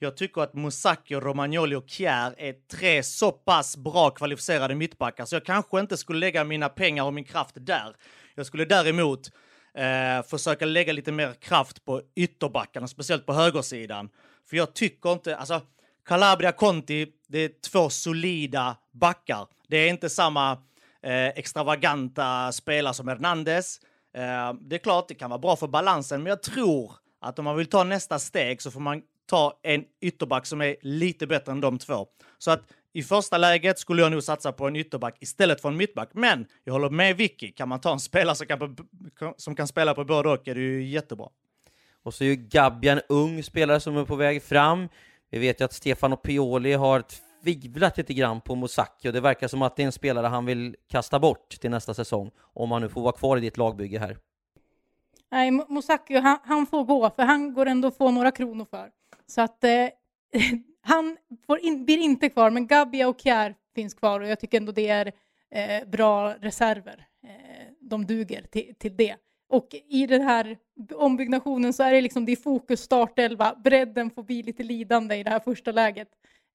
Jag 0.00 0.16
tycker 0.16 0.42
att 0.42 0.54
Musaki, 0.54 1.14
Romagnoli 1.14 1.76
och 1.76 1.88
Kjär 1.88 2.34
är 2.38 2.54
tre 2.72 3.02
så 3.02 3.32
pass 3.32 3.76
bra 3.76 4.10
kvalificerade 4.10 4.74
mittbackar 4.74 5.24
så 5.24 5.34
jag 5.34 5.44
kanske 5.44 5.80
inte 5.80 5.96
skulle 5.96 6.18
lägga 6.18 6.44
mina 6.44 6.68
pengar 6.68 7.04
och 7.04 7.14
min 7.14 7.24
kraft 7.24 7.54
där. 7.54 7.96
Jag 8.34 8.46
skulle 8.46 8.64
däremot 8.64 9.30
eh, 9.78 10.22
försöka 10.22 10.64
lägga 10.64 10.92
lite 10.92 11.12
mer 11.12 11.32
kraft 11.32 11.84
på 11.84 12.02
ytterbackarna, 12.14 12.88
speciellt 12.88 13.26
på 13.26 13.32
högersidan. 13.32 14.08
För 14.50 14.56
jag 14.56 14.74
tycker 14.74 15.12
inte, 15.12 15.36
alltså 15.36 15.60
Calabria 16.06 16.52
Conti, 16.52 17.06
det 17.28 17.38
är 17.38 17.50
två 17.70 17.90
solida 17.90 18.76
backar. 18.92 19.46
Det 19.68 19.76
är 19.76 19.88
inte 19.88 20.10
samma 20.10 20.52
eh, 21.02 21.26
extravaganta 21.26 22.52
spelare 22.52 22.94
som 22.94 23.08
Hernandez. 23.08 23.80
Eh, 24.14 24.52
det 24.60 24.76
är 24.76 24.78
klart, 24.78 25.08
det 25.08 25.14
kan 25.14 25.30
vara 25.30 25.38
bra 25.38 25.56
för 25.56 25.66
balansen, 25.66 26.22
men 26.22 26.30
jag 26.30 26.42
tror 26.42 26.92
att 27.20 27.38
om 27.38 27.44
man 27.44 27.56
vill 27.56 27.66
ta 27.66 27.84
nästa 27.84 28.18
steg 28.18 28.62
så 28.62 28.70
får 28.70 28.80
man 28.80 29.02
ta 29.28 29.58
en 29.62 29.84
ytterback 30.00 30.46
som 30.46 30.60
är 30.60 30.76
lite 30.82 31.26
bättre 31.26 31.52
än 31.52 31.60
de 31.60 31.78
två. 31.78 32.06
Så 32.38 32.50
att 32.50 32.62
i 32.92 33.02
första 33.02 33.38
läget 33.38 33.78
skulle 33.78 34.02
jag 34.02 34.12
nog 34.12 34.22
satsa 34.22 34.52
på 34.52 34.66
en 34.66 34.76
ytterback 34.76 35.16
istället 35.20 35.60
för 35.60 35.68
en 35.68 35.76
mittback. 35.76 36.10
Men 36.12 36.46
jag 36.64 36.72
håller 36.72 36.90
med 36.90 37.16
Vicky, 37.16 37.52
kan 37.52 37.68
man 37.68 37.80
ta 37.80 37.92
en 37.92 38.00
spelare 38.00 38.34
som 38.34 38.46
kan, 38.46 39.34
som 39.36 39.54
kan 39.54 39.68
spela 39.68 39.94
på 39.94 40.04
både 40.04 40.28
och 40.28 40.48
är 40.48 40.54
det 40.54 40.60
ju 40.60 40.88
jättebra. 40.88 41.28
Och 42.02 42.14
så 42.14 42.24
är 42.24 42.28
ju 42.28 42.36
Gabia 42.36 42.92
en 42.92 43.00
ung 43.08 43.42
spelare 43.42 43.80
som 43.80 43.96
är 43.96 44.04
på 44.04 44.16
väg 44.16 44.42
fram. 44.42 44.88
Vi 45.30 45.38
vet 45.38 45.60
ju 45.60 45.64
att 45.64 45.72
Stefano 45.72 46.16
Pioli 46.16 46.72
har 46.72 47.04
tvivlat 47.42 47.96
lite 47.96 48.14
grann 48.14 48.40
på 48.40 48.54
Musaki 48.54 49.08
och 49.08 49.12
det 49.12 49.20
verkar 49.20 49.48
som 49.48 49.62
att 49.62 49.76
det 49.76 49.82
är 49.82 49.86
en 49.86 49.92
spelare 49.92 50.26
han 50.26 50.46
vill 50.46 50.76
kasta 50.88 51.18
bort 51.18 51.48
till 51.48 51.70
nästa 51.70 51.94
säsong, 51.94 52.30
om 52.40 52.70
han 52.70 52.82
nu 52.82 52.88
får 52.88 53.00
vara 53.00 53.12
kvar 53.12 53.36
i 53.36 53.40
ditt 53.40 53.56
lagbygge 53.56 53.98
här. 53.98 54.18
Nej, 55.30 55.50
Musaki, 55.50 56.18
han, 56.18 56.38
han 56.44 56.66
får 56.66 56.84
gå, 56.84 57.10
för 57.10 57.22
han 57.22 57.54
går 57.54 57.66
ändå 57.66 57.90
få 57.90 58.10
några 58.10 58.30
kronor 58.30 58.66
för. 58.70 58.90
Så 59.30 59.40
att 59.40 59.64
eh, 59.64 59.88
han 60.82 61.16
in, 61.60 61.84
blir 61.84 61.98
inte 61.98 62.28
kvar, 62.28 62.50
men 62.50 62.66
Gabia 62.66 63.08
och 63.08 63.20
Kjär 63.20 63.54
finns 63.74 63.94
kvar 63.94 64.20
och 64.20 64.28
jag 64.28 64.40
tycker 64.40 64.56
ändå 64.56 64.72
det 64.72 64.88
är 64.88 65.12
eh, 65.50 65.88
bra 65.88 66.34
reserver. 66.34 67.06
Eh, 67.24 67.72
de 67.80 68.06
duger 68.06 68.42
till, 68.42 68.74
till 68.78 68.96
det. 68.96 69.16
Och 69.48 69.68
i 69.88 70.06
den 70.06 70.22
här 70.22 70.58
ombyggnationen 70.94 71.72
så 71.72 71.82
är 71.82 71.92
det 71.92 72.00
liksom 72.00 72.24
det 72.24 72.32
är 72.32 72.36
fokus 72.36 72.80
startelva. 72.80 73.54
Bredden 73.64 74.10
får 74.10 74.22
bli 74.22 74.42
lite 74.42 74.62
lidande 74.62 75.16
i 75.16 75.22
det 75.22 75.30
här 75.30 75.40
första 75.40 75.72
läget. 75.72 76.08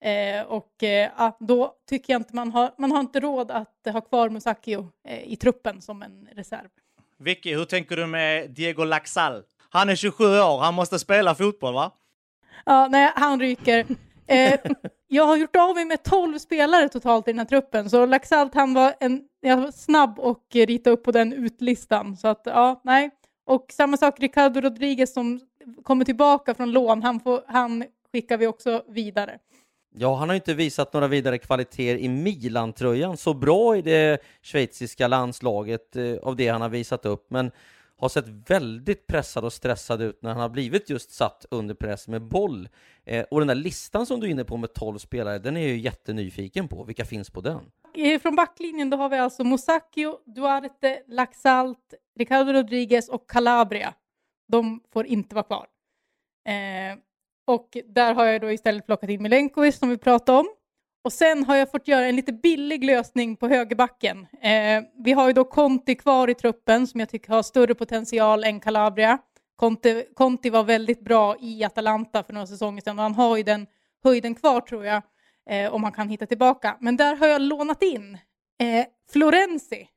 Eh, 0.04 0.42
och 0.42 0.82
eh, 0.82 1.32
då 1.40 1.74
tycker 1.88 2.12
jag 2.12 2.20
inte 2.20 2.36
man 2.36 2.52
har, 2.52 2.74
man 2.78 2.92
har 2.92 3.00
inte 3.00 3.20
råd 3.20 3.50
att 3.50 3.78
ha 3.92 4.00
kvar 4.00 4.28
Musakio 4.28 4.90
eh, 5.08 5.32
i 5.32 5.36
truppen 5.36 5.82
som 5.82 6.02
en 6.02 6.28
reserv. 6.32 6.68
Vicky, 7.18 7.54
hur 7.54 7.64
tänker 7.64 7.96
du 7.96 8.06
med 8.06 8.50
Diego 8.50 8.84
Laxal? 8.84 9.42
Han 9.68 9.88
är 9.88 9.96
27 9.96 10.24
år, 10.24 10.58
han 10.58 10.74
måste 10.74 10.98
spela 10.98 11.34
fotboll 11.34 11.74
va? 11.74 11.92
Ja, 12.64 12.88
nej, 12.90 13.12
han 13.14 13.40
ryker. 13.40 13.86
Eh, 14.26 14.60
jag 15.08 15.26
har 15.26 15.36
gjort 15.36 15.56
av 15.56 15.74
mig 15.74 15.84
med 15.84 16.02
12 16.02 16.38
spelare 16.38 16.88
totalt 16.88 17.28
i 17.28 17.30
den 17.30 17.38
här 17.38 17.46
truppen, 17.46 17.90
så 17.90 18.06
Laxalt 18.06 18.54
han 18.54 18.74
var, 18.74 18.94
en, 19.00 19.22
jag 19.40 19.56
var 19.56 19.70
snabb 19.70 20.18
och 20.18 20.44
rita 20.52 20.90
upp 20.90 21.04
på 21.04 21.12
den 21.12 21.32
utlistan. 21.32 22.16
Så 22.16 22.28
att, 22.28 22.42
ja, 22.44 22.80
nej. 22.84 23.10
Och 23.46 23.66
samma 23.72 23.96
sak, 23.96 24.20
Ricardo 24.20 24.60
Rodriguez 24.60 25.12
som 25.12 25.40
kommer 25.82 26.04
tillbaka 26.04 26.54
från 26.54 26.72
lån, 26.72 27.02
han, 27.02 27.20
får, 27.20 27.42
han 27.46 27.84
skickar 28.12 28.38
vi 28.38 28.46
också 28.46 28.82
vidare. 28.88 29.38
Ja, 29.96 30.14
han 30.14 30.28
har 30.28 30.36
inte 30.36 30.54
visat 30.54 30.92
några 30.92 31.08
vidare 31.08 31.38
kvaliteter 31.38 31.96
i 31.96 32.08
Milan-tröjan. 32.08 33.16
Så 33.16 33.34
bra 33.34 33.76
i 33.76 33.82
det 33.82 34.22
schweiziska 34.42 35.08
landslaget 35.08 35.96
eh, 35.96 36.14
av 36.22 36.36
det 36.36 36.48
han 36.48 36.60
har 36.60 36.68
visat 36.68 37.06
upp, 37.06 37.26
men 37.30 37.50
har 38.04 38.08
sett 38.08 38.50
väldigt 38.50 39.06
pressad 39.06 39.44
och 39.44 39.52
stressad 39.52 40.02
ut 40.02 40.22
när 40.22 40.30
han 40.30 40.40
har 40.40 40.48
blivit 40.48 40.90
just 40.90 41.10
satt 41.10 41.46
under 41.50 41.74
press 41.74 42.08
med 42.08 42.22
boll. 42.22 42.68
Eh, 43.04 43.24
och 43.30 43.40
den 43.40 43.48
där 43.48 43.54
listan 43.54 44.06
som 44.06 44.20
du 44.20 44.26
är 44.26 44.30
inne 44.30 44.44
på 44.44 44.56
med 44.56 44.74
12 44.74 44.98
spelare, 44.98 45.38
den 45.38 45.56
är 45.56 45.60
jag 45.60 45.70
ju 45.70 45.78
jättenyfiken 45.78 46.68
på. 46.68 46.84
Vilka 46.84 47.04
finns 47.04 47.30
på 47.30 47.40
den? 47.40 47.60
Eh, 47.94 48.20
från 48.20 48.36
backlinjen 48.36 48.90
då 48.90 48.96
har 48.96 49.08
vi 49.08 49.16
alltså 49.16 49.44
Musacchio, 49.44 50.18
Duarte, 50.34 51.02
Laxalt, 51.06 51.94
Ricardo 52.18 52.52
Rodriguez 52.52 53.08
och 53.08 53.30
Calabria. 53.30 53.94
De 54.48 54.80
får 54.92 55.06
inte 55.06 55.34
vara 55.34 55.44
kvar. 55.44 55.66
Eh, 56.48 56.98
och 57.46 57.76
där 57.84 58.14
har 58.14 58.24
jag 58.24 58.40
då 58.40 58.50
istället 58.50 58.86
plockat 58.86 59.10
in 59.10 59.22
Milenkovic 59.22 59.78
som 59.78 59.88
vi 59.88 59.98
pratade 59.98 60.38
om. 60.38 60.46
Och 61.04 61.12
sen 61.12 61.44
har 61.44 61.56
jag 61.56 61.70
fått 61.70 61.88
göra 61.88 62.06
en 62.06 62.16
lite 62.16 62.32
billig 62.32 62.84
lösning 62.84 63.36
på 63.36 63.48
högerbacken. 63.48 64.26
Eh, 64.42 64.82
vi 65.04 65.12
har 65.12 65.26
ju 65.26 65.32
då 65.32 65.44
Conti 65.44 65.94
kvar 65.94 66.30
i 66.30 66.34
truppen 66.34 66.86
som 66.86 67.00
jag 67.00 67.08
tycker 67.08 67.28
har 67.28 67.42
större 67.42 67.74
potential 67.74 68.44
än 68.44 68.60
Calabria. 68.60 69.18
Conti, 69.56 70.04
Conti 70.14 70.50
var 70.50 70.64
väldigt 70.64 71.00
bra 71.00 71.36
i 71.40 71.64
Atalanta 71.64 72.22
för 72.22 72.32
några 72.32 72.46
säsonger 72.46 72.82
sedan 72.82 72.98
och 72.98 73.02
han 73.02 73.14
har 73.14 73.36
ju 73.36 73.42
den 73.42 73.66
höjden 74.04 74.34
kvar 74.34 74.60
tror 74.60 74.84
jag, 74.84 75.02
eh, 75.50 75.74
om 75.74 75.82
han 75.82 75.92
kan 75.92 76.08
hitta 76.08 76.26
tillbaka. 76.26 76.76
Men 76.80 76.96
där 76.96 77.16
har 77.16 77.26
jag 77.26 77.42
lånat 77.42 77.82
in 77.82 78.18
eh, 78.58 78.86
Florenzi 79.12 79.88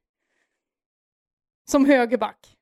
som 1.70 1.86
högerback. 1.86 2.58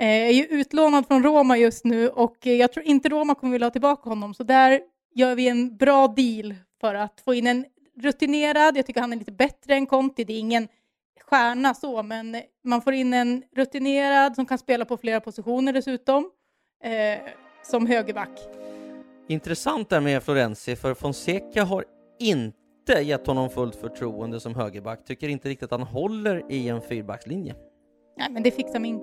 Eh, 0.00 0.06
är 0.06 0.32
ju 0.32 0.44
utlånad 0.44 1.06
från 1.06 1.22
Roma 1.22 1.56
just 1.56 1.84
nu 1.84 2.08
och 2.08 2.46
jag 2.46 2.72
tror 2.72 2.86
inte 2.86 3.08
Roma 3.08 3.34
kommer 3.34 3.52
vilja 3.52 3.66
ha 3.66 3.72
tillbaka 3.72 4.08
honom 4.08 4.34
så 4.34 4.42
där 4.42 4.80
gör 5.14 5.34
vi 5.34 5.48
en 5.48 5.76
bra 5.76 6.08
deal 6.08 6.54
för 6.80 6.94
att 6.94 7.20
få 7.24 7.34
in 7.34 7.46
en 7.46 7.64
rutinerad, 8.00 8.76
jag 8.76 8.86
tycker 8.86 9.00
han 9.00 9.12
är 9.12 9.16
lite 9.16 9.32
bättre 9.32 9.74
än 9.74 9.86
Conti, 9.86 10.24
det 10.24 10.32
är 10.32 10.38
ingen 10.38 10.68
stjärna 11.20 11.74
så, 11.74 12.02
men 12.02 12.42
man 12.64 12.82
får 12.82 12.92
in 12.92 13.14
en 13.14 13.42
rutinerad 13.56 14.34
som 14.34 14.46
kan 14.46 14.58
spela 14.58 14.84
på 14.84 14.96
flera 14.96 15.20
positioner 15.20 15.72
dessutom, 15.72 16.30
eh, 16.84 17.18
som 17.62 17.86
högerback. 17.86 18.40
Intressant 19.28 19.88
där 19.88 20.00
med 20.00 20.22
Florenzi, 20.22 20.76
för 20.76 20.94
Fonseca 20.94 21.64
har 21.64 21.84
inte 22.18 22.92
gett 22.92 23.26
honom 23.26 23.50
fullt 23.50 23.76
förtroende 23.76 24.40
som 24.40 24.54
högerback, 24.54 25.04
tycker 25.04 25.28
inte 25.28 25.48
riktigt 25.48 25.72
att 25.72 25.80
han 25.80 25.88
håller 25.88 26.52
i 26.52 26.68
en 26.68 26.80
fyrbackslinje. 26.80 27.54
Nej, 28.16 28.30
men 28.30 28.42
det 28.42 28.50
fixar 28.50 28.78
min. 28.78 29.02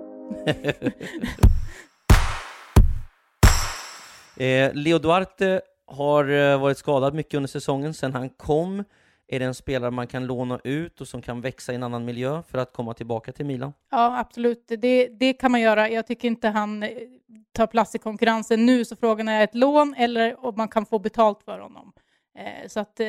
eh, 4.36 4.74
Leo 4.74 4.98
Duarte 4.98 5.60
har 5.86 6.28
eh, 6.28 6.60
varit 6.60 6.78
skadad 6.78 7.14
mycket 7.14 7.34
under 7.34 7.48
säsongen 7.48 7.94
sedan 7.94 8.14
han 8.14 8.28
kom. 8.28 8.84
Är 9.28 9.38
det 9.38 9.44
en 9.44 9.54
spelare 9.54 9.90
man 9.90 10.06
kan 10.06 10.26
låna 10.26 10.60
ut 10.64 11.00
och 11.00 11.08
som 11.08 11.22
kan 11.22 11.40
växa 11.40 11.72
i 11.72 11.74
en 11.74 11.82
annan 11.82 12.04
miljö 12.04 12.42
för 12.42 12.58
att 12.58 12.72
komma 12.72 12.94
tillbaka 12.94 13.32
till 13.32 13.46
Milan? 13.46 13.72
Ja, 13.90 14.18
absolut. 14.18 14.64
Det, 14.68 15.08
det 15.08 15.32
kan 15.32 15.52
man 15.52 15.60
göra. 15.60 15.90
Jag 15.90 16.06
tycker 16.06 16.28
inte 16.28 16.48
han 16.48 16.82
eh, 16.82 16.90
tar 17.52 17.66
plats 17.66 17.94
i 17.94 17.98
konkurrensen 17.98 18.66
nu, 18.66 18.84
så 18.84 18.96
frågan 18.96 19.28
är 19.28 19.44
ett 19.44 19.54
lån 19.54 19.94
eller 19.98 20.46
om 20.46 20.54
man 20.56 20.68
kan 20.68 20.86
få 20.86 20.98
betalt 20.98 21.42
för 21.42 21.58
honom. 21.58 21.92
Eh, 22.38 22.68
så 22.68 22.80
att 22.80 23.00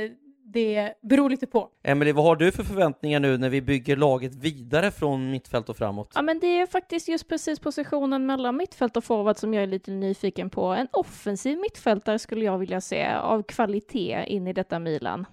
det 0.54 0.94
beror 1.02 1.30
lite 1.30 1.48
på. 1.48 1.70
Emelie, 1.84 2.14
vad 2.14 2.26
har 2.26 2.36
du 2.36 2.52
för 2.52 2.64
förväntningar 2.64 3.20
nu 3.20 3.38
när 3.38 3.50
vi 3.50 3.62
bygger 3.62 3.96
laget 3.96 4.36
vidare 4.36 4.92
från 4.92 5.32
mittfält 5.32 5.70
och 5.70 5.78
framåt? 5.78 6.12
Ja, 6.16 6.22
men 6.22 6.40
det 6.40 6.60
är 6.60 6.66
faktiskt 6.66 7.08
just 7.08 7.28
precis 7.28 7.60
positionen 7.60 8.26
mellan 8.26 8.58
mittfält 8.58 8.98
och 8.98 9.04
forward 9.04 9.38
som 9.38 9.54
jag 9.54 9.64
är 9.64 9.68
lite 9.68 9.92
nyfiken 9.92 10.50
på. 10.50 10.66
En 10.66 10.88
offensiv 10.92 11.58
mittfältare 11.60 12.20
skulle 12.20 12.46
jag 12.46 12.58
vilja 12.58 12.82
se 12.82 13.08
av 13.08 13.44
kvalitet 13.44 14.24
in 14.28 14.48
i 14.48 14.54
detta 14.54 14.80
Milan. 14.80 15.26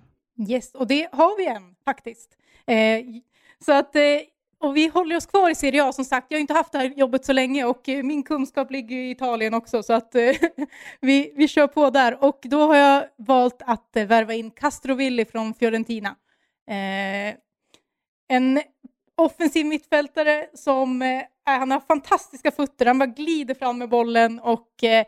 Yes, 0.48 0.74
och 0.74 0.86
det 0.86 1.08
har 1.12 1.38
vi 1.38 1.46
en 1.46 1.74
faktiskt. 1.84 2.36
Eh, 2.66 3.00
så 3.66 3.72
att 3.72 3.96
eh, 3.96 4.02
och 4.64 4.76
vi 4.76 4.88
håller 4.88 5.16
oss 5.16 5.26
kvar 5.26 5.50
i 5.50 5.54
Serie 5.54 5.84
A 5.84 5.92
som 5.92 6.04
sagt. 6.04 6.26
Jag 6.28 6.36
har 6.36 6.40
inte 6.40 6.54
haft 6.54 6.72
det 6.72 6.78
här 6.78 6.92
jobbet 6.96 7.24
så 7.24 7.32
länge 7.32 7.64
och 7.64 7.88
eh, 7.88 8.02
min 8.02 8.22
kunskap 8.22 8.70
ligger 8.70 8.96
i 8.96 9.10
Italien 9.10 9.54
också 9.54 9.82
så 9.82 9.92
att 9.92 10.14
eh, 10.14 10.30
vi, 11.00 11.32
vi 11.36 11.48
kör 11.48 11.66
på 11.66 11.90
där. 11.90 12.24
Och 12.24 12.40
då 12.42 12.66
har 12.66 12.76
jag 12.76 13.04
valt 13.16 13.62
att 13.66 13.96
eh, 13.96 14.06
värva 14.06 14.34
in 14.34 14.50
Castrovilli 14.50 15.24
från 15.24 15.54
Fiorentina. 15.54 16.16
Eh, 16.70 17.34
en 18.28 18.60
offensiv 19.16 19.66
mittfältare 19.66 20.46
som 20.54 21.02
eh, 21.02 21.22
han 21.44 21.70
har 21.70 21.80
fantastiska 21.80 22.50
fötter. 22.50 22.86
Han 22.86 22.98
bara 22.98 23.06
glider 23.06 23.54
fram 23.54 23.78
med 23.78 23.88
bollen 23.88 24.40
och 24.40 24.84
eh, 24.84 25.06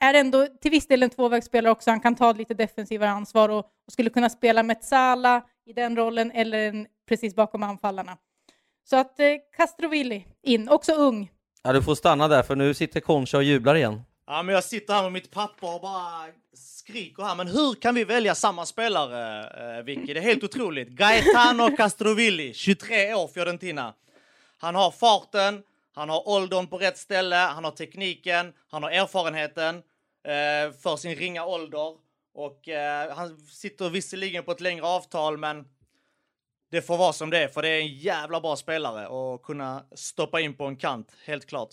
är 0.00 0.14
ändå 0.14 0.46
till 0.46 0.70
viss 0.70 0.86
del 0.86 1.02
en 1.02 1.10
tvåvägsspelare 1.10 1.72
också. 1.72 1.90
Han 1.90 2.00
kan 2.00 2.14
ta 2.14 2.32
lite 2.32 2.54
defensivare 2.54 3.10
ansvar 3.10 3.48
och, 3.48 3.58
och 3.58 3.92
skulle 3.92 4.10
kunna 4.10 4.30
spela 4.30 4.62
med 4.62 4.84
Sala 4.84 5.42
i 5.66 5.72
den 5.72 5.96
rollen 5.96 6.30
eller 6.30 6.68
en, 6.68 6.86
precis 7.08 7.34
bakom 7.34 7.62
anfallarna. 7.62 8.16
Så 8.90 8.96
att 8.96 9.20
eh, 9.20 9.26
Castrovilli 9.56 10.26
in, 10.42 10.68
också 10.68 10.92
ung. 10.92 11.30
Ja, 11.62 11.72
du 11.72 11.82
får 11.82 11.94
stanna 11.94 12.28
där 12.28 12.42
för 12.42 12.56
nu 12.56 12.74
sitter 12.74 13.00
Concha 13.00 13.36
och 13.36 13.42
jublar 13.42 13.74
igen. 13.74 14.02
Ja, 14.26 14.42
men 14.42 14.54
jag 14.54 14.64
sitter 14.64 14.94
här 14.94 15.02
med 15.02 15.12
mitt 15.12 15.30
papper 15.30 15.74
och 15.74 15.80
bara 15.80 16.26
skriker 16.54 17.22
här. 17.22 17.34
Men 17.34 17.48
hur 17.48 17.74
kan 17.74 17.94
vi 17.94 18.04
välja 18.04 18.34
samma 18.34 18.66
spelare, 18.66 19.78
eh, 19.78 19.84
Vicky? 19.84 20.14
Det 20.14 20.20
är 20.20 20.24
helt 20.24 20.44
otroligt. 20.44 20.88
Gaetano 20.88 21.76
Castrovilli, 21.76 22.54
23 22.54 23.14
år, 23.14 23.28
Fiorentina. 23.28 23.94
Han 24.58 24.74
har 24.74 24.90
farten, 24.90 25.62
han 25.94 26.08
har 26.08 26.28
åldern 26.28 26.66
på 26.66 26.78
rätt 26.78 26.98
ställe, 26.98 27.36
han 27.36 27.64
har 27.64 27.70
tekniken, 27.70 28.52
han 28.70 28.82
har 28.82 28.90
erfarenheten 28.90 29.76
eh, 30.24 30.72
för 30.82 30.96
sin 30.96 31.14
ringa 31.14 31.44
ålder. 31.44 31.94
Och 32.34 32.68
eh, 32.68 33.14
han 33.14 33.38
sitter 33.38 33.90
visserligen 33.90 34.44
på 34.44 34.52
ett 34.52 34.60
längre 34.60 34.86
avtal, 34.86 35.38
men 35.38 35.64
det 36.70 36.82
får 36.82 36.98
vara 36.98 37.12
som 37.12 37.30
det 37.30 37.38
är, 37.38 37.48
för 37.48 37.62
det 37.62 37.68
är 37.68 37.80
en 37.80 37.88
jävla 37.88 38.40
bra 38.40 38.56
spelare 38.56 39.06
och 39.06 39.42
kunna 39.42 39.84
stoppa 39.94 40.40
in 40.40 40.54
på 40.54 40.64
en 40.64 40.76
kant, 40.76 41.12
helt 41.26 41.46
klart. 41.46 41.68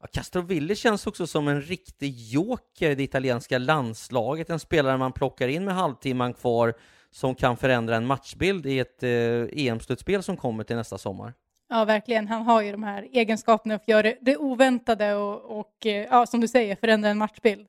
Ja, 0.00 0.06
Castroville 0.12 0.74
känns 0.74 1.06
också 1.06 1.26
som 1.26 1.48
en 1.48 1.62
riktig 1.62 2.14
joker 2.18 2.90
i 2.90 2.94
det 2.94 3.02
italienska 3.02 3.58
landslaget, 3.58 4.50
en 4.50 4.58
spelare 4.58 4.96
man 4.96 5.12
plockar 5.12 5.48
in 5.48 5.64
med 5.64 5.74
halvtimman 5.74 6.34
kvar 6.34 6.74
som 7.10 7.34
kan 7.34 7.56
förändra 7.56 7.96
en 7.96 8.06
matchbild 8.06 8.66
i 8.66 8.78
ett 8.78 9.02
eh, 9.02 9.10
EM-slutspel 9.52 10.22
som 10.22 10.36
kommer 10.36 10.64
till 10.64 10.76
nästa 10.76 10.98
sommar. 10.98 11.34
Ja, 11.68 11.84
verkligen. 11.84 12.28
Han 12.28 12.42
har 12.42 12.62
ju 12.62 12.72
de 12.72 12.82
här 12.82 13.08
egenskaperna 13.12 13.74
att 13.74 13.88
göra 13.88 14.02
det, 14.02 14.18
det 14.20 14.36
oväntade 14.36 15.14
och, 15.14 15.58
och 15.58 15.86
eh, 15.86 16.06
ja, 16.10 16.26
som 16.26 16.40
du 16.40 16.48
säger, 16.48 16.76
förändra 16.76 17.10
en 17.10 17.18
matchbild. 17.18 17.66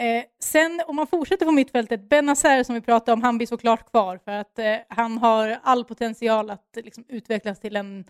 Eh, 0.00 0.24
sen 0.38 0.80
om 0.86 0.96
man 0.96 1.06
fortsätter 1.06 1.46
på 1.46 1.52
mittfältet, 1.52 2.08
Benazer 2.08 2.62
som 2.62 2.74
vi 2.74 2.80
pratade 2.80 3.12
om, 3.12 3.22
han 3.22 3.36
blir 3.36 3.46
såklart 3.46 3.90
kvar 3.90 4.18
för 4.24 4.32
att 4.32 4.58
eh, 4.58 4.76
han 4.88 5.18
har 5.18 5.58
all 5.62 5.84
potential 5.84 6.50
att 6.50 6.76
liksom, 6.76 7.04
utvecklas 7.08 7.60
till 7.60 7.76
en, 7.76 8.04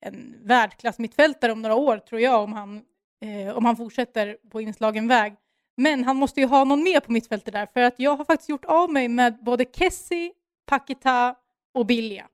en 0.00 0.34
världsklass 0.42 0.98
mittfältare 0.98 1.52
om 1.52 1.62
några 1.62 1.74
år, 1.74 1.98
tror 1.98 2.20
jag, 2.20 2.42
om 2.42 2.52
han, 2.52 2.82
eh, 3.20 3.56
om 3.56 3.64
han 3.64 3.76
fortsätter 3.76 4.36
på 4.50 4.60
inslagen 4.60 5.08
väg. 5.08 5.36
Men 5.76 6.04
han 6.04 6.16
måste 6.16 6.40
ju 6.40 6.46
ha 6.46 6.64
någon 6.64 6.82
mer 6.82 7.00
på 7.00 7.12
mittfältet 7.12 7.54
där, 7.54 7.66
för 7.66 7.80
att 7.80 7.94
jag 7.96 8.16
har 8.16 8.24
faktiskt 8.24 8.48
gjort 8.48 8.64
av 8.64 8.92
mig 8.92 9.08
med 9.08 9.44
både 9.44 9.64
Kessie, 9.72 10.32
Paketa 10.66 11.34
och 11.74 11.86
Bilja. 11.86 12.28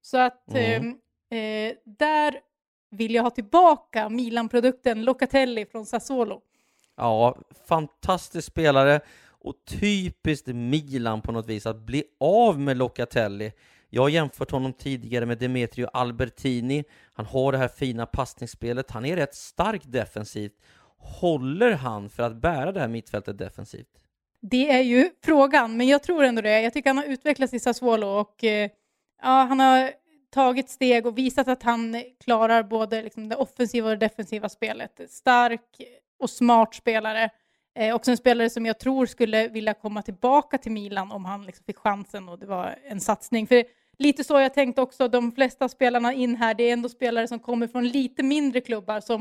Så 0.00 0.18
att 0.18 0.54
Mm. 0.54 0.98
eh, 1.30 1.38
eh, 1.38 1.74
där 1.84 2.40
vill 2.90 3.14
jag 3.14 3.22
ha 3.22 3.30
tillbaka 3.30 4.08
Milan-produkten 4.08 5.04
Locatelli 5.04 5.66
från 5.66 5.86
Sassuolo. 5.86 6.40
Ja, 7.02 7.36
fantastisk 7.68 8.46
spelare 8.46 9.00
och 9.28 9.54
typiskt 9.66 10.46
Milan 10.46 11.22
på 11.22 11.32
något 11.32 11.46
vis 11.46 11.66
att 11.66 11.80
bli 11.80 12.04
av 12.20 12.60
med 12.60 12.76
Locatelli. 12.76 13.52
Jag 13.90 14.02
har 14.02 14.08
jämfört 14.08 14.50
honom 14.50 14.72
tidigare 14.72 15.26
med 15.26 15.38
Demetrio 15.38 15.86
Albertini. 15.92 16.84
Han 17.12 17.26
har 17.26 17.52
det 17.52 17.58
här 17.58 17.68
fina 17.68 18.06
passningsspelet. 18.06 18.90
Han 18.90 19.04
är 19.04 19.16
rätt 19.16 19.34
stark 19.34 19.82
defensivt. 19.84 20.52
Håller 20.98 21.72
han 21.72 22.10
för 22.10 22.22
att 22.22 22.36
bära 22.36 22.72
det 22.72 22.80
här 22.80 22.88
mittfältet 22.88 23.38
defensivt? 23.38 23.88
Det 24.40 24.70
är 24.70 24.82
ju 24.82 25.10
frågan, 25.24 25.76
men 25.76 25.88
jag 25.88 26.02
tror 26.02 26.24
ändå 26.24 26.42
det. 26.42 26.60
Jag 26.60 26.72
tycker 26.72 26.90
han 26.90 26.98
har 26.98 27.04
utvecklats 27.04 27.54
i 27.54 27.60
Sassuolo 27.60 28.06
och 28.06 28.44
eh, 28.44 28.70
ja, 29.22 29.46
han 29.48 29.60
har 29.60 29.90
tagit 30.30 30.70
steg 30.70 31.06
och 31.06 31.18
visat 31.18 31.48
att 31.48 31.62
han 31.62 32.02
klarar 32.24 32.62
både 32.62 33.02
liksom, 33.02 33.28
det 33.28 33.36
offensiva 33.36 33.90
och 33.90 33.98
det 33.98 34.06
defensiva 34.06 34.48
spelet. 34.48 35.00
Stark 35.08 35.80
och 36.22 36.30
smart 36.30 36.74
spelare. 36.74 37.30
Eh, 37.74 37.94
också 37.94 38.10
en 38.10 38.16
spelare 38.16 38.50
som 38.50 38.66
jag 38.66 38.78
tror 38.78 39.06
skulle 39.06 39.48
vilja 39.48 39.74
komma 39.74 40.02
tillbaka 40.02 40.58
till 40.58 40.72
Milan 40.72 41.12
om 41.12 41.24
han 41.24 41.46
liksom 41.46 41.64
fick 41.64 41.78
chansen 41.78 42.28
och 42.28 42.38
det 42.38 42.46
var 42.46 42.78
en 42.84 43.00
satsning. 43.00 43.46
För 43.46 43.64
lite 43.98 44.24
så 44.24 44.34
har 44.34 44.40
jag 44.40 44.54
tänkt 44.54 44.78
också, 44.78 45.08
de 45.08 45.32
flesta 45.32 45.68
spelarna 45.68 46.12
in 46.12 46.36
här, 46.36 46.54
det 46.54 46.64
är 46.64 46.72
ändå 46.72 46.88
spelare 46.88 47.28
som 47.28 47.38
kommer 47.38 47.66
från 47.66 47.88
lite 47.88 48.22
mindre 48.22 48.60
klubbar 48.60 49.00
som 49.00 49.20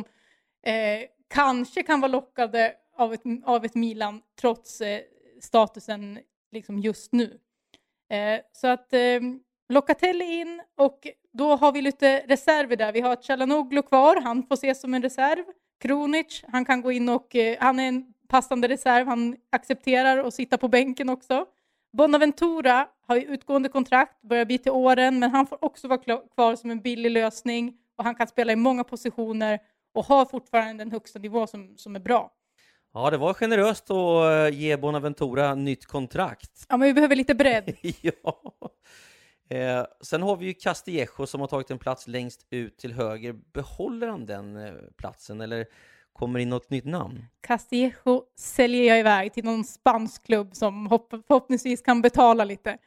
eh, 0.65 1.07
kanske 1.33 1.83
kan 1.83 2.01
vara 2.01 2.11
lockade 2.11 2.73
av 2.97 3.13
ett, 3.13 3.21
av 3.45 3.65
ett 3.65 3.75
Milan 3.75 4.21
trots 4.41 4.81
eh, 4.81 5.01
statusen 5.41 6.19
liksom 6.51 6.79
just 6.79 7.11
nu. 7.11 7.39
Eh, 8.09 8.41
så 8.51 8.67
att 8.67 8.93
eh, 8.93 9.19
Locatelli 9.69 10.25
in 10.25 10.61
och 10.77 11.07
då 11.33 11.55
har 11.55 11.71
vi 11.71 11.81
lite 11.81 12.23
reserver 12.27 12.75
där. 12.75 12.91
Vi 12.91 13.01
har 13.01 13.15
Chalanoglu 13.15 13.81
kvar, 13.81 14.21
han 14.21 14.43
får 14.43 14.55
ses 14.55 14.81
som 14.81 14.93
en 14.93 15.01
reserv. 15.01 15.43
Kronic, 15.81 16.43
han 16.47 16.65
kan 16.65 16.81
gå 16.81 16.91
in 16.91 17.09
och 17.09 17.35
eh, 17.35 17.57
han 17.59 17.79
är 17.79 17.87
en 17.87 18.13
passande 18.29 18.67
reserv, 18.67 19.07
han 19.07 19.35
accepterar 19.51 20.17
att 20.17 20.33
sitta 20.33 20.57
på 20.57 20.67
bänken 20.67 21.09
också. 21.09 21.45
Bonaventura 21.93 22.87
har 23.07 23.17
utgående 23.17 23.69
kontrakt, 23.69 24.21
börjar 24.21 24.45
bli 24.45 24.57
till 24.57 24.71
åren, 24.71 25.19
men 25.19 25.31
han 25.31 25.47
får 25.47 25.65
också 25.65 25.87
vara 25.87 25.99
kvar 26.35 26.55
som 26.55 26.71
en 26.71 26.81
billig 26.81 27.11
lösning 27.11 27.73
och 27.97 28.03
han 28.03 28.15
kan 28.15 28.27
spela 28.27 28.53
i 28.53 28.55
många 28.55 28.83
positioner 28.83 29.59
och 29.93 30.05
har 30.05 30.25
fortfarande 30.25 30.83
den 30.83 30.91
högsta 30.91 31.19
nivå 31.19 31.47
som, 31.47 31.73
som 31.77 31.95
är 31.95 31.99
bra. 31.99 32.31
Ja, 32.93 33.09
det 33.09 33.17
var 33.17 33.33
generöst 33.33 33.91
att 33.91 34.53
eh, 34.53 34.59
ge 34.59 34.77
Bonaventura 34.77 35.55
nytt 35.55 35.85
kontrakt. 35.85 36.65
Ja, 36.69 36.77
men 36.77 36.87
vi 36.87 36.93
behöver 36.93 37.15
lite 37.15 37.35
bredd. 37.35 37.75
ja. 38.01 38.41
Eh, 39.51 39.85
sen 40.01 40.21
har 40.21 40.37
vi 40.37 40.45
ju 40.45 40.53
Castillejo 40.53 41.25
som 41.25 41.41
har 41.41 41.47
tagit 41.47 41.71
en 41.71 41.79
plats 41.79 42.07
längst 42.07 42.45
ut 42.49 42.77
till 42.77 42.93
höger. 42.93 43.33
Behåller 43.53 44.07
han 44.07 44.25
den 44.25 44.57
eh, 44.57 44.73
platsen 44.97 45.41
eller 45.41 45.65
kommer 46.13 46.39
in 46.39 46.49
något 46.49 46.69
nytt 46.69 46.85
namn? 46.85 47.25
Castillejo 47.41 48.23
säljer 48.37 48.83
jag 48.83 48.99
iväg 48.99 49.33
till 49.33 49.45
någon 49.45 49.63
spansk 49.63 50.25
klubb 50.25 50.55
som 50.55 50.87
hopp, 50.87 51.09
förhoppningsvis 51.27 51.81
kan 51.81 52.01
betala 52.01 52.43
lite. 52.43 52.77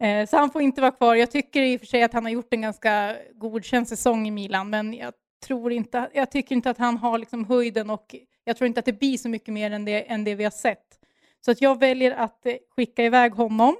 Eh, 0.00 0.26
så 0.26 0.36
han 0.36 0.50
får 0.50 0.62
inte 0.62 0.80
vara 0.80 0.90
kvar. 0.90 1.14
Jag 1.14 1.30
tycker 1.30 1.62
i 1.62 1.76
och 1.76 1.80
för 1.80 1.86
sig 1.86 2.02
att 2.02 2.12
han 2.12 2.24
har 2.24 2.32
gjort 2.32 2.52
en 2.52 2.62
ganska 2.62 3.16
godkänd 3.34 3.88
säsong 3.88 4.28
i 4.28 4.30
Milan, 4.30 4.70
men 4.70 4.94
jag 4.94 5.14
tror 5.46 5.72
inte, 5.72 6.10
jag 6.14 6.30
tycker 6.30 6.54
inte 6.54 6.70
att 6.70 6.78
han 6.78 6.96
har 6.96 7.18
liksom 7.18 7.44
höjden 7.44 7.90
och 7.90 8.14
jag 8.44 8.56
tror 8.56 8.66
inte 8.66 8.80
att 8.80 8.86
det 8.86 8.98
blir 8.98 9.18
så 9.18 9.28
mycket 9.28 9.54
mer 9.54 9.70
än 9.70 9.84
det, 9.84 10.02
än 10.02 10.24
det 10.24 10.34
vi 10.34 10.44
har 10.44 10.50
sett. 10.50 10.98
Så 11.44 11.50
att 11.50 11.60
jag 11.60 11.80
väljer 11.80 12.10
att 12.10 12.46
eh, 12.46 12.54
skicka 12.76 13.04
iväg 13.04 13.32
honom. 13.32 13.76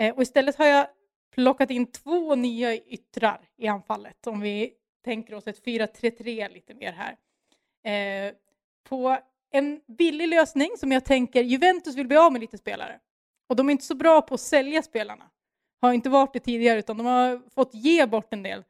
Eh, 0.00 0.14
och 0.14 0.22
istället 0.22 0.56
har 0.56 0.66
jag 0.66 0.86
plockat 1.34 1.70
in 1.70 1.86
två 1.86 2.34
nya 2.34 2.76
yttrar 2.76 3.40
i 3.56 3.66
anfallet, 3.66 4.26
om 4.26 4.40
vi 4.40 4.72
tänker 5.04 5.34
oss 5.34 5.46
ett 5.46 5.64
4-3-3 5.64 6.52
lite 6.52 6.74
mer 6.74 6.92
här. 6.92 7.16
Eh, 7.84 8.32
på 8.88 9.18
en 9.50 9.80
billig 9.98 10.28
lösning 10.28 10.70
som 10.78 10.92
jag 10.92 11.04
tänker, 11.04 11.42
Juventus 11.42 11.96
vill 11.96 12.06
bli 12.06 12.16
av 12.16 12.32
med 12.32 12.40
lite 12.40 12.58
spelare. 12.58 13.00
Och 13.48 13.56
de 13.56 13.68
är 13.68 13.72
inte 13.72 13.84
så 13.84 13.94
bra 13.94 14.22
på 14.22 14.34
att 14.34 14.40
sälja 14.40 14.82
spelarna. 14.82 15.30
Har 15.80 15.92
inte 15.92 16.10
varit 16.10 16.32
det 16.32 16.40
tidigare, 16.40 16.78
utan 16.78 16.96
de 16.96 17.06
har 17.06 17.50
fått 17.54 17.74
ge 17.74 18.06
bort 18.06 18.32
en 18.32 18.42
del. 18.42 18.64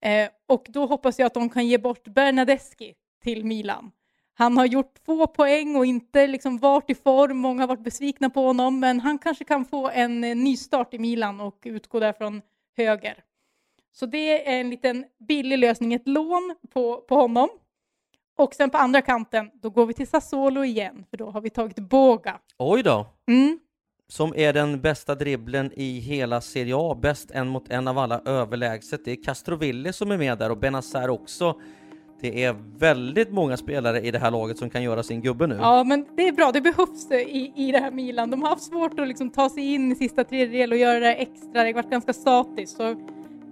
Eh, 0.00 0.28
och 0.46 0.66
då 0.68 0.86
hoppas 0.86 1.18
jag 1.18 1.26
att 1.26 1.34
de 1.34 1.48
kan 1.50 1.66
ge 1.66 1.78
bort 1.78 2.04
Bernadeschi 2.04 2.94
till 3.22 3.44
Milan. 3.44 3.92
Han 4.34 4.56
har 4.56 4.66
gjort 4.66 5.04
två 5.06 5.26
poäng 5.26 5.76
och 5.76 5.86
inte 5.86 6.26
liksom 6.26 6.58
varit 6.58 6.90
i 6.90 6.94
form. 6.94 7.36
Många 7.36 7.62
har 7.62 7.68
varit 7.68 7.84
besvikna 7.84 8.30
på 8.30 8.46
honom, 8.46 8.80
men 8.80 9.00
han 9.00 9.18
kanske 9.18 9.44
kan 9.44 9.64
få 9.64 9.90
en 9.90 10.24
eh, 10.24 10.36
nystart 10.36 10.94
i 10.94 10.98
Milan 10.98 11.40
och 11.40 11.58
utgå 11.64 12.00
därifrån 12.00 12.42
höger. 12.76 13.24
Så 13.92 14.06
det 14.06 14.48
är 14.48 14.60
en 14.60 14.70
liten 14.70 15.04
billig 15.28 15.58
lösning, 15.58 15.94
ett 15.94 16.08
lån 16.08 16.54
på, 16.72 16.96
på 16.96 17.14
honom. 17.14 17.48
Och 18.36 18.54
sen 18.54 18.70
på 18.70 18.78
andra 18.78 19.02
kanten, 19.02 19.50
då 19.62 19.70
går 19.70 19.86
vi 19.86 19.94
till 19.94 20.06
Sassuolo 20.06 20.64
igen, 20.64 21.04
för 21.10 21.16
då 21.16 21.30
har 21.30 21.40
vi 21.40 21.50
tagit 21.50 21.78
Boga. 21.78 22.40
Oj 22.58 22.82
då! 22.82 23.06
Mm. 23.28 23.58
Som 24.08 24.34
är 24.36 24.52
den 24.52 24.80
bästa 24.80 25.14
dribblen 25.14 25.72
i 25.74 25.98
hela 25.98 26.40
Serie 26.40 26.74
A, 26.76 26.98
bäst 27.02 27.30
en 27.30 27.48
mot 27.48 27.70
en 27.70 27.88
av 27.88 27.98
alla 27.98 28.20
överlägset. 28.24 29.04
Det 29.04 29.12
är 29.12 29.24
Castroville 29.24 29.92
som 29.92 30.10
är 30.10 30.18
med 30.18 30.38
där 30.38 30.50
och 30.50 30.58
Benazer 30.58 31.10
också. 31.10 31.60
Det 32.24 32.44
är 32.44 32.56
väldigt 32.78 33.30
många 33.30 33.56
spelare 33.56 34.00
i 34.00 34.10
det 34.10 34.18
här 34.18 34.30
laget 34.30 34.58
som 34.58 34.70
kan 34.70 34.82
göra 34.82 35.02
sin 35.02 35.20
gubbe 35.20 35.46
nu. 35.46 35.58
Ja, 35.60 35.84
men 35.84 36.06
det 36.16 36.28
är 36.28 36.32
bra. 36.32 36.52
Det 36.52 36.60
behövs 36.60 37.10
i, 37.10 37.52
i 37.56 37.72
det 37.72 37.78
här 37.78 37.90
Milan. 37.90 38.30
De 38.30 38.42
har 38.42 38.50
haft 38.50 38.62
svårt 38.62 39.00
att 39.00 39.08
liksom 39.08 39.30
ta 39.30 39.50
sig 39.50 39.74
in 39.74 39.92
i 39.92 39.94
sista 39.94 40.24
tredjedel 40.24 40.72
och 40.72 40.78
göra 40.78 41.00
det 41.00 41.14
extra. 41.14 41.48
Det 41.52 41.58
har 41.58 41.72
varit 41.72 41.90
ganska 41.90 42.12
statiskt. 42.12 42.76
Så 42.76 42.96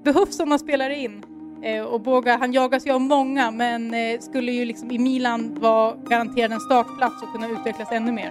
behövs 0.05 0.37
sådana 0.37 0.59
spelare 0.59 0.95
in. 0.95 1.25
Eh, 1.63 1.83
och 1.83 2.01
Boga, 2.01 2.37
han 2.37 2.53
jagas 2.53 2.87
ju 2.87 2.93
av 2.93 3.01
många, 3.01 3.51
men 3.51 3.95
eh, 3.95 4.21
skulle 4.21 4.53
ju 4.53 4.65
liksom 4.65 4.91
i 4.91 4.99
Milan 4.99 5.55
vara 5.61 5.97
garanterad 6.09 6.53
en 6.53 6.61
startplats 6.61 7.23
och 7.23 7.33
kunna 7.33 7.49
utvecklas 7.49 7.93
ännu 7.93 8.13
mer. 8.13 8.31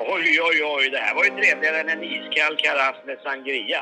Oj, 0.00 0.40
oj, 0.48 0.64
oj, 0.76 0.90
det 0.90 0.98
här 0.98 1.14
var 1.14 1.24
ju 1.24 1.30
trevligare 1.30 1.80
än 1.80 1.88
en 1.88 2.04
iskall 2.04 2.56
karass 2.56 2.96
med 3.06 3.18
sangria. 3.22 3.78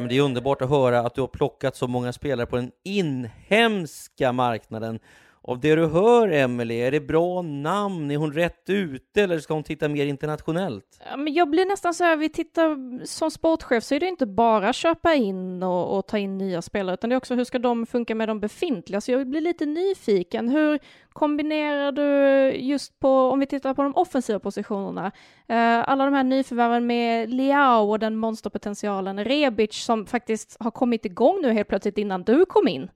Men 0.00 0.08
det 0.08 0.16
är 0.16 0.22
underbart 0.22 0.62
att 0.62 0.70
höra 0.70 1.00
att 1.00 1.14
du 1.14 1.20
har 1.20 1.28
plockat 1.28 1.76
så 1.76 1.86
många 1.86 2.12
spelare 2.12 2.46
på 2.46 2.56
den 2.56 2.70
inhemska 2.84 4.32
marknaden. 4.32 4.98
Av 5.42 5.60
det 5.60 5.74
du 5.74 5.86
hör, 5.86 6.28
Emelie, 6.28 6.86
är 6.86 6.90
det 6.90 7.00
bra 7.00 7.42
namn? 7.42 8.10
Är 8.10 8.16
hon 8.16 8.32
rätt 8.32 8.70
ute 8.70 9.22
eller 9.22 9.38
ska 9.38 9.54
hon 9.54 9.62
titta 9.62 9.88
mer 9.88 10.06
internationellt? 10.06 11.00
Ja, 11.10 11.16
men 11.16 11.32
jag 11.32 11.50
blir 11.50 11.66
nästan 11.66 11.94
så 11.94 12.04
här, 12.04 12.16
vi 12.16 12.28
tittar 12.28 13.04
som 13.06 13.30
sportchef 13.30 13.84
så 13.84 13.94
är 13.94 14.00
det 14.00 14.06
inte 14.06 14.26
bara 14.26 14.72
köpa 14.72 15.14
in 15.14 15.62
och, 15.62 15.98
och 15.98 16.06
ta 16.06 16.18
in 16.18 16.38
nya 16.38 16.62
spelare, 16.62 16.94
utan 16.94 17.10
det 17.10 17.14
är 17.14 17.16
också 17.16 17.34
hur 17.34 17.44
ska 17.44 17.58
de 17.58 17.86
funka 17.86 18.14
med 18.14 18.28
de 18.28 18.40
befintliga? 18.40 19.00
Så 19.00 19.12
jag 19.12 19.28
blir 19.28 19.40
lite 19.40 19.66
nyfiken. 19.66 20.48
Hur 20.48 20.78
kombinerar 21.12 21.92
du 21.92 22.50
just 22.56 22.98
på, 22.98 23.08
om 23.08 23.40
vi 23.40 23.46
tittar 23.46 23.74
på 23.74 23.82
de 23.82 23.94
offensiva 23.94 24.38
positionerna, 24.38 25.12
eh, 25.48 25.88
alla 25.88 26.04
de 26.04 26.14
här 26.14 26.24
nyförvärven 26.24 26.86
med 26.86 27.30
Liao 27.30 27.90
och 27.90 27.98
den 27.98 28.16
monsterpotentialen, 28.16 29.24
Rebic 29.24 29.84
som 29.84 30.06
faktiskt 30.06 30.56
har 30.60 30.70
kommit 30.70 31.04
igång 31.04 31.38
nu 31.42 31.52
helt 31.52 31.68
plötsligt 31.68 31.98
innan 31.98 32.22
du 32.22 32.44
kom 32.44 32.68
in. 32.68 32.90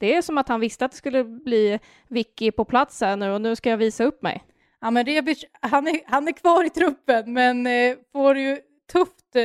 Det 0.00 0.14
är 0.14 0.22
som 0.22 0.38
att 0.38 0.48
han 0.48 0.60
visste 0.60 0.84
att 0.84 0.90
det 0.90 0.96
skulle 0.96 1.24
bli 1.24 1.78
Vicky 2.08 2.50
på 2.50 2.64
plats 2.64 3.00
här 3.00 3.16
nu 3.16 3.30
och 3.30 3.40
nu 3.40 3.56
ska 3.56 3.70
jag 3.70 3.76
visa 3.76 4.04
upp 4.04 4.22
mig. 4.22 4.42
Ja, 4.80 4.90
men 4.90 5.06
Rebic, 5.06 5.44
han 5.60 5.86
är, 5.86 6.00
han 6.06 6.28
är 6.28 6.32
kvar 6.32 6.64
i 6.64 6.70
truppen, 6.70 7.32
men 7.32 7.66
eh, 7.66 7.96
får 8.12 8.38
ju 8.38 8.58
tufft 8.92 9.36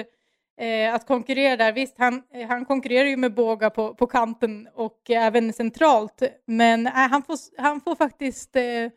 eh, 0.61 0.93
att 0.93 1.07
konkurrera 1.07 1.57
där. 1.57 1.71
Visst, 1.71 1.95
han, 1.97 2.23
eh, 2.33 2.47
han 2.47 2.65
konkurrerar 2.65 3.07
ju 3.07 3.17
med 3.17 3.33
Båga 3.33 3.69
på, 3.69 3.95
på 3.95 4.07
kanten 4.07 4.67
och 4.73 5.09
även 5.09 5.53
centralt, 5.53 6.23
men 6.45 6.87
eh, 6.87 6.93
han, 6.93 7.23
får, 7.23 7.37
han 7.61 7.81
får 7.81 7.95
faktiskt 7.95 8.55
eh, 8.55 8.91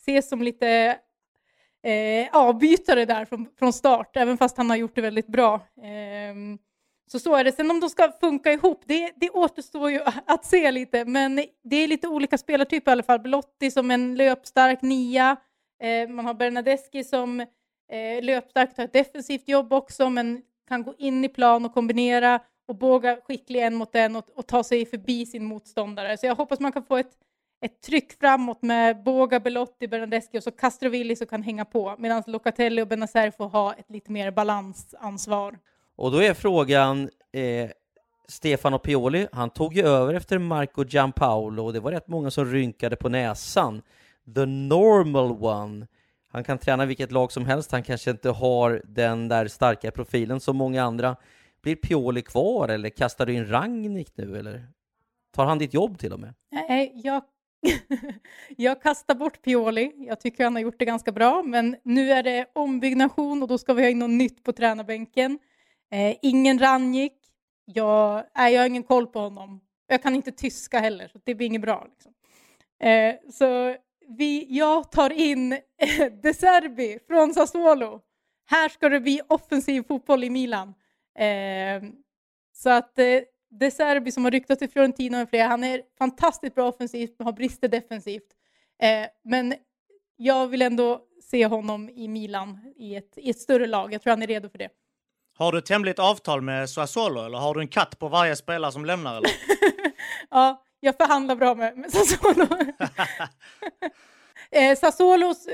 ses 0.00 0.28
som 0.28 0.42
lite 0.42 0.98
eh, 1.82 2.28
avbytare 2.32 3.04
där 3.04 3.24
från, 3.24 3.46
från 3.58 3.72
start, 3.72 4.16
även 4.16 4.38
fast 4.38 4.56
han 4.56 4.70
har 4.70 4.76
gjort 4.76 4.94
det 4.94 5.02
väldigt 5.02 5.28
bra. 5.28 5.60
Ehm, 5.82 6.58
så 7.10 7.18
så 7.18 7.34
är 7.34 7.44
det. 7.44 7.52
Sen 7.52 7.70
om 7.70 7.80
de 7.80 7.90
ska 7.90 8.12
funka 8.20 8.52
ihop, 8.52 8.82
det, 8.86 9.12
det 9.16 9.30
återstår 9.30 9.90
ju 9.90 10.00
att 10.26 10.44
se 10.44 10.70
lite, 10.70 11.04
men 11.04 11.36
det 11.64 11.76
är 11.76 11.88
lite 11.88 12.08
olika 12.08 12.38
spelartyper 12.38 12.90
i 12.90 12.92
alla 12.92 13.02
fall. 13.02 13.20
Belotti 13.20 13.70
som 13.70 13.90
en 13.90 14.14
löpstark 14.14 14.82
nia, 14.82 15.36
eh, 15.82 16.08
man 16.08 16.26
har 16.26 16.34
Bernadeschi 16.34 17.04
som 17.04 17.40
eh, 17.40 18.22
löpstark, 18.22 18.76
tar 18.76 18.84
ett 18.84 18.92
defensivt 18.92 19.48
jobb 19.48 19.72
också, 19.72 20.10
men 20.10 20.42
kan 20.68 20.82
gå 20.82 20.94
in 20.98 21.24
i 21.24 21.28
plan 21.28 21.64
och 21.64 21.74
kombinera 21.74 22.40
och 22.68 22.76
båga 22.76 23.16
skicklig 23.24 23.62
en 23.62 23.74
mot 23.74 23.94
en 23.94 24.16
och, 24.16 24.30
och 24.34 24.46
ta 24.46 24.64
sig 24.64 24.86
förbi 24.86 25.26
sin 25.26 25.44
motståndare. 25.44 26.18
Så 26.18 26.26
jag 26.26 26.34
hoppas 26.34 26.60
man 26.60 26.72
kan 26.72 26.84
få 26.84 26.96
ett 26.96 27.12
ett 27.64 27.80
tryck 27.80 28.12
framåt 28.20 28.62
med 28.62 29.02
Båga, 29.02 29.40
Belotti, 29.40 29.88
Bernadeschi 29.88 30.38
och 30.38 30.42
så 30.42 30.50
Castrovilli 30.50 31.16
som 31.16 31.26
kan 31.26 31.42
hänga 31.42 31.64
på 31.64 31.94
medan 31.98 32.22
Locatelli 32.26 32.82
och 32.82 32.88
Benazer 32.88 33.30
får 33.30 33.48
ha 33.48 33.74
ett 33.74 33.90
lite 33.90 34.12
mer 34.12 34.30
balansansvar. 34.30 35.58
Och 35.96 36.12
då 36.12 36.22
är 36.22 36.34
frågan, 36.34 37.10
eh, 37.32 37.70
Stefano 38.28 38.78
Pioli, 38.78 39.26
han 39.32 39.50
tog 39.50 39.74
ju 39.74 39.86
över 39.86 40.14
efter 40.14 40.38
Marco 40.38 40.84
Giampaolo 40.84 41.64
och 41.64 41.72
det 41.72 41.80
var 41.80 41.92
rätt 41.92 42.08
många 42.08 42.30
som 42.30 42.44
rynkade 42.44 42.96
på 42.96 43.08
näsan. 43.08 43.82
The 44.34 44.46
normal 44.46 45.30
one. 45.44 45.86
Han 46.28 46.44
kan 46.44 46.58
träna 46.58 46.86
vilket 46.86 47.12
lag 47.12 47.32
som 47.32 47.46
helst, 47.46 47.72
han 47.72 47.82
kanske 47.82 48.10
inte 48.10 48.30
har 48.30 48.82
den 48.84 49.28
där 49.28 49.48
starka 49.48 49.90
profilen 49.90 50.40
som 50.40 50.56
många 50.56 50.82
andra. 50.82 51.16
Blir 51.62 51.76
Pioli 51.76 52.22
kvar 52.22 52.68
eller 52.68 52.88
kastar 52.88 53.26
du 53.26 53.32
in 53.32 53.46
Rangnick 53.46 54.16
nu 54.16 54.38
eller? 54.38 54.66
Tar 55.32 55.44
han 55.44 55.58
ditt 55.58 55.74
jobb 55.74 55.98
till 55.98 56.12
och 56.12 56.20
med? 56.20 56.34
Nej, 56.50 56.92
jag 56.94 57.22
jag 58.56 58.82
kastar 58.82 59.14
bort 59.14 59.42
Pioli. 59.42 59.92
Jag 59.96 60.20
tycker 60.20 60.44
han 60.44 60.54
har 60.54 60.62
gjort 60.62 60.78
det 60.78 60.84
ganska 60.84 61.12
bra, 61.12 61.42
men 61.42 61.76
nu 61.82 62.12
är 62.12 62.22
det 62.22 62.46
ombyggnation 62.52 63.42
och 63.42 63.48
då 63.48 63.58
ska 63.58 63.74
vi 63.74 63.82
ha 63.82 63.88
in 63.88 63.98
något 63.98 64.10
nytt 64.10 64.44
på 64.44 64.52
tränarbänken. 64.52 65.38
Eh, 65.94 66.16
ingen 66.22 66.58
Ranjik. 66.58 67.12
Jag, 67.64 68.24
nej, 68.36 68.54
jag 68.54 68.60
har 68.60 68.66
ingen 68.66 68.82
koll 68.82 69.06
på 69.06 69.18
honom. 69.18 69.60
Jag 69.86 70.02
kan 70.02 70.14
inte 70.14 70.32
tyska 70.32 70.78
heller, 70.78 71.08
så 71.08 71.20
det 71.24 71.34
blir 71.34 71.46
inget 71.46 71.62
bra. 71.62 71.86
Liksom. 71.90 72.12
Eh, 72.88 73.14
så 73.32 73.76
vi, 74.08 74.46
jag 74.50 74.90
tar 74.92 75.10
in 75.10 75.50
De 76.22 76.34
Serbi 76.34 76.98
från 77.06 77.34
Sassuolo. 77.34 78.00
Här 78.46 78.68
ska 78.68 78.88
det 78.88 79.00
bli 79.00 79.20
offensiv 79.28 79.82
fotboll 79.82 80.24
i 80.24 80.30
Milan. 80.30 80.74
Eh, 81.18 81.82
så 82.52 82.70
att 82.70 82.98
eh, 82.98 83.20
de 83.50 83.70
Serbi 83.70 84.12
som 84.12 84.24
har 84.24 84.30
ryktats 84.30 84.58
till 84.58 84.70
Fiorentina 84.70 85.18
med 85.18 85.28
flera, 85.28 85.46
han 85.46 85.64
är 85.64 85.82
fantastiskt 85.98 86.54
bra 86.54 86.68
offensivt 86.68 87.14
men 87.18 87.26
har 87.26 87.32
brister 87.32 87.68
defensivt. 87.68 88.28
Eh, 88.82 89.06
men 89.24 89.54
jag 90.16 90.46
vill 90.46 90.62
ändå 90.62 91.00
se 91.22 91.46
honom 91.46 91.90
i 91.90 92.08
Milan 92.08 92.72
i 92.76 92.96
ett, 92.96 93.18
i 93.18 93.30
ett 93.30 93.40
större 93.40 93.66
lag. 93.66 93.92
Jag 93.92 94.02
tror 94.02 94.10
han 94.10 94.22
är 94.22 94.26
redo 94.26 94.48
för 94.48 94.58
det. 94.58 94.70
Har 95.36 95.52
du 95.52 95.58
ett 95.58 95.68
hemligt 95.68 95.98
avtal 95.98 96.40
med 96.40 96.70
Sassuolo 96.70 97.24
eller 97.24 97.38
har 97.38 97.54
du 97.54 97.60
en 97.60 97.68
katt 97.68 97.98
på 97.98 98.08
varje 98.08 98.36
spelare 98.36 98.72
som 98.72 98.84
lämnar? 98.84 99.16
Eller? 99.16 99.30
ja, 100.30 100.62
jag 100.80 100.96
förhandlar 100.96 101.36
bra 101.36 101.54
med, 101.54 101.78
med 101.78 101.90
Sassuolo. 101.90 102.46
eh, 104.50 104.78
Sassuolos 104.78 105.48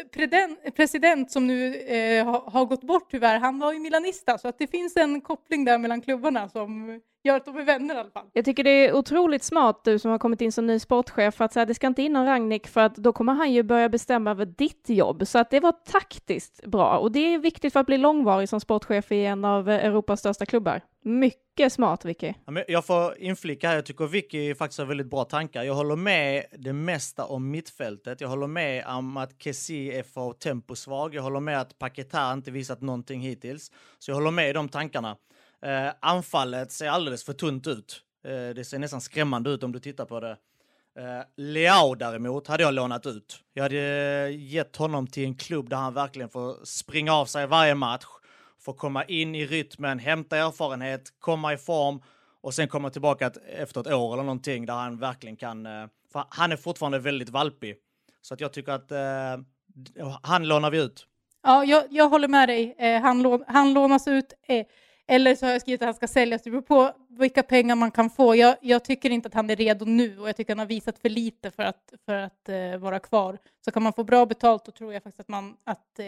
president 0.77 1.31
som 1.31 1.47
nu 1.47 1.75
eh, 1.75 2.27
har, 2.27 2.51
har, 2.51 2.64
gått 2.64 2.83
bort 2.83 3.11
tyvärr, 3.11 3.38
han 3.38 3.59
var 3.59 3.73
ju 3.73 3.79
milanista 3.79 4.38
så 4.38 4.49
att 4.49 4.59
det 4.59 4.66
finns 4.66 4.97
en 4.97 5.21
koppling 5.21 5.64
där 5.64 5.79
mellan 5.79 6.01
klubbarna 6.01 6.49
som 6.49 7.01
gör 7.22 7.37
att 7.37 7.44
de 7.44 7.56
är 7.56 7.64
vänner 7.64 7.94
i 7.94 7.98
alla 7.98 8.11
fall. 8.11 8.26
Jag 8.33 8.44
tycker 8.44 8.64
det 8.64 8.70
är 8.70 8.92
otroligt 8.92 9.42
smart 9.42 9.80
du 9.85 9.98
som 9.98 10.11
har 10.11 10.18
kommit 10.18 10.40
in 10.40 10.52
som 10.52 10.66
ny 10.66 10.78
sportchef 10.78 11.40
att 11.40 11.52
säga 11.52 11.66
det 11.66 11.74
ska 11.74 11.87
inte 11.87 12.02
in 12.02 12.12
någon 12.12 12.26
Ragnik 12.26 12.66
för 12.66 12.80
att 12.80 12.96
då 12.96 13.12
kommer 13.12 13.33
han 13.33 13.52
ju 13.52 13.62
börja 13.62 13.88
bestämma 13.88 14.30
över 14.30 14.46
ditt 14.46 14.88
jobb. 14.88 15.26
Så 15.26 15.38
att 15.38 15.50
det 15.50 15.61
var 15.61 15.72
taktiskt 15.72 16.66
bra 16.66 16.98
och 16.98 17.12
det 17.12 17.35
är 17.35 17.38
viktigt 17.38 17.72
för 17.72 17.80
att 17.80 17.87
bli 17.87 17.98
långvarig 17.98 18.48
som 18.48 18.61
sportchef 18.61 19.12
i 19.12 19.24
en 19.24 19.44
av 19.44 19.68
Europas 19.68 20.20
största 20.20 20.46
klubbar. 20.46 20.80
Mycket 21.02 21.72
smart 21.72 22.04
Vicky. 22.04 22.33
Jag 22.68 22.87
får 22.87 23.18
inflika 23.18 23.68
här, 23.68 23.74
jag 23.74 23.87
tycker 23.87 24.06
Vicky 24.06 24.54
faktiskt 24.54 24.78
har 24.78 24.87
väldigt 24.87 25.11
bra 25.11 25.24
tankar. 25.24 25.62
Jag 25.62 25.74
håller 25.74 25.96
med 25.96 26.44
det 26.59 26.72
mesta 26.72 27.24
om 27.24 27.50
mittfältet. 27.50 28.20
Jag 28.20 28.28
håller 28.28 28.46
med 28.46 28.85
om 28.87 29.16
att 29.16 29.42
Kessie 29.42 29.98
är 29.98 30.02
för 30.02 30.33
temposvag. 30.33 31.14
Jag 31.14 31.22
håller 31.22 31.40
med 31.40 31.61
att 31.61 31.78
Paketa 31.78 32.33
inte 32.33 32.50
visat 32.50 32.80
någonting 32.80 33.20
hittills. 33.20 33.70
Så 33.98 34.11
jag 34.11 34.16
håller 34.16 34.30
med 34.30 34.50
i 34.50 34.52
de 34.52 34.68
tankarna. 34.68 35.16
Eh, 35.62 35.92
anfallet 36.01 36.73
ser 36.73 36.88
alldeles 36.88 37.25
för 37.25 37.33
tunt 37.33 37.66
ut. 37.66 38.03
Eh, 38.25 38.55
det 38.55 38.64
ser 38.64 38.79
nästan 38.79 39.01
skrämmande 39.01 39.51
ut 39.51 39.62
om 39.62 39.73
du 39.73 39.79
tittar 39.79 40.05
på 40.05 40.20
det. 40.20 40.37
Eh, 40.99 41.23
Leao 41.37 41.94
däremot 41.94 42.46
hade 42.46 42.62
jag 42.62 42.75
lånat 42.75 43.07
ut. 43.07 43.40
Jag 43.53 43.62
hade 43.62 43.77
eh, 43.77 44.37
gett 44.37 44.77
honom 44.77 45.07
till 45.07 45.25
en 45.25 45.35
klubb 45.35 45.68
där 45.68 45.77
han 45.77 45.94
verkligen 45.94 46.29
får 46.29 46.64
springa 46.64 47.14
av 47.14 47.27
sig 47.27 47.46
varje 47.46 47.75
match, 47.75 48.05
får 48.59 48.73
komma 48.73 49.05
in 49.05 49.35
i 49.35 49.46
rytmen, 49.46 49.99
hämta 49.99 50.37
erfarenhet, 50.37 51.12
komma 51.18 51.53
i 51.53 51.57
form 51.57 52.03
och 52.40 52.55
sen 52.55 52.68
komma 52.68 52.90
tillbaka 52.90 53.31
efter 53.46 53.81
ett 53.81 53.92
år 53.92 54.12
eller 54.12 54.23
någonting 54.23 54.66
där 54.66 54.75
han 54.75 54.99
verkligen 54.99 55.37
kan... 55.37 55.66
Eh, 55.66 55.87
för 56.12 56.25
han 56.29 56.53
är 56.53 56.57
fortfarande 56.57 56.99
väldigt 56.99 57.29
valpig. 57.29 57.77
Så 58.23 58.35
att 58.35 58.40
jag 58.40 58.53
tycker 58.53 58.73
att 58.73 58.92
eh, 58.92 60.09
han 60.23 60.49
lånar 60.49 60.70
vi 60.70 60.79
ut. 60.79 61.07
Ja, 61.42 61.64
jag, 61.64 61.85
jag 61.90 62.09
håller 62.09 62.29
med 62.29 62.49
dig. 62.49 62.75
Eh, 62.79 63.01
han, 63.01 63.23
lån, 63.23 63.44
han 63.46 63.73
lånas 63.73 64.09
ut. 64.09 64.33
Eh, 64.49 64.66
eller 65.11 65.35
så 65.35 65.46
har 65.46 65.53
jag 65.53 65.61
skrivit 65.61 65.83
att 65.83 65.87
han 65.87 65.94
ska 65.94 66.07
säljas. 66.09 66.42
Det 66.42 66.51
beror 66.51 66.62
på 66.62 66.92
vilka 67.09 67.42
pengar 67.42 67.75
man 67.77 67.90
kan 67.90 68.11
få. 68.11 68.37
Jag, 68.37 68.57
jag, 68.61 68.85
tycker 68.85 69.11
inte 69.11 69.27
att 69.27 69.35
han 69.35 69.51
är 69.51 69.57
redo 69.57 69.85
nu 69.85 70.20
och 70.20 70.29
jag 70.29 70.37
tycker 70.37 70.53
han 70.53 70.59
har 70.59 70.66
visat 70.66 70.99
för 70.99 71.09
lite 71.09 71.51
för 71.51 71.62
att, 71.62 71.92
för 72.05 72.14
att 72.14 72.49
eh, 72.49 72.77
vara 72.79 72.99
kvar. 72.99 73.38
Så 73.64 73.70
kan 73.70 73.83
man 73.83 73.92
få 73.92 74.05
bra 74.05 74.27
betalt 74.27 74.64
då 74.64 74.73
tror 74.73 74.92
jag 74.92 75.03
faktiskt 75.03 75.20
att 75.20 75.29
man, 75.29 75.57
att, 75.64 75.99
eh, 75.99 76.07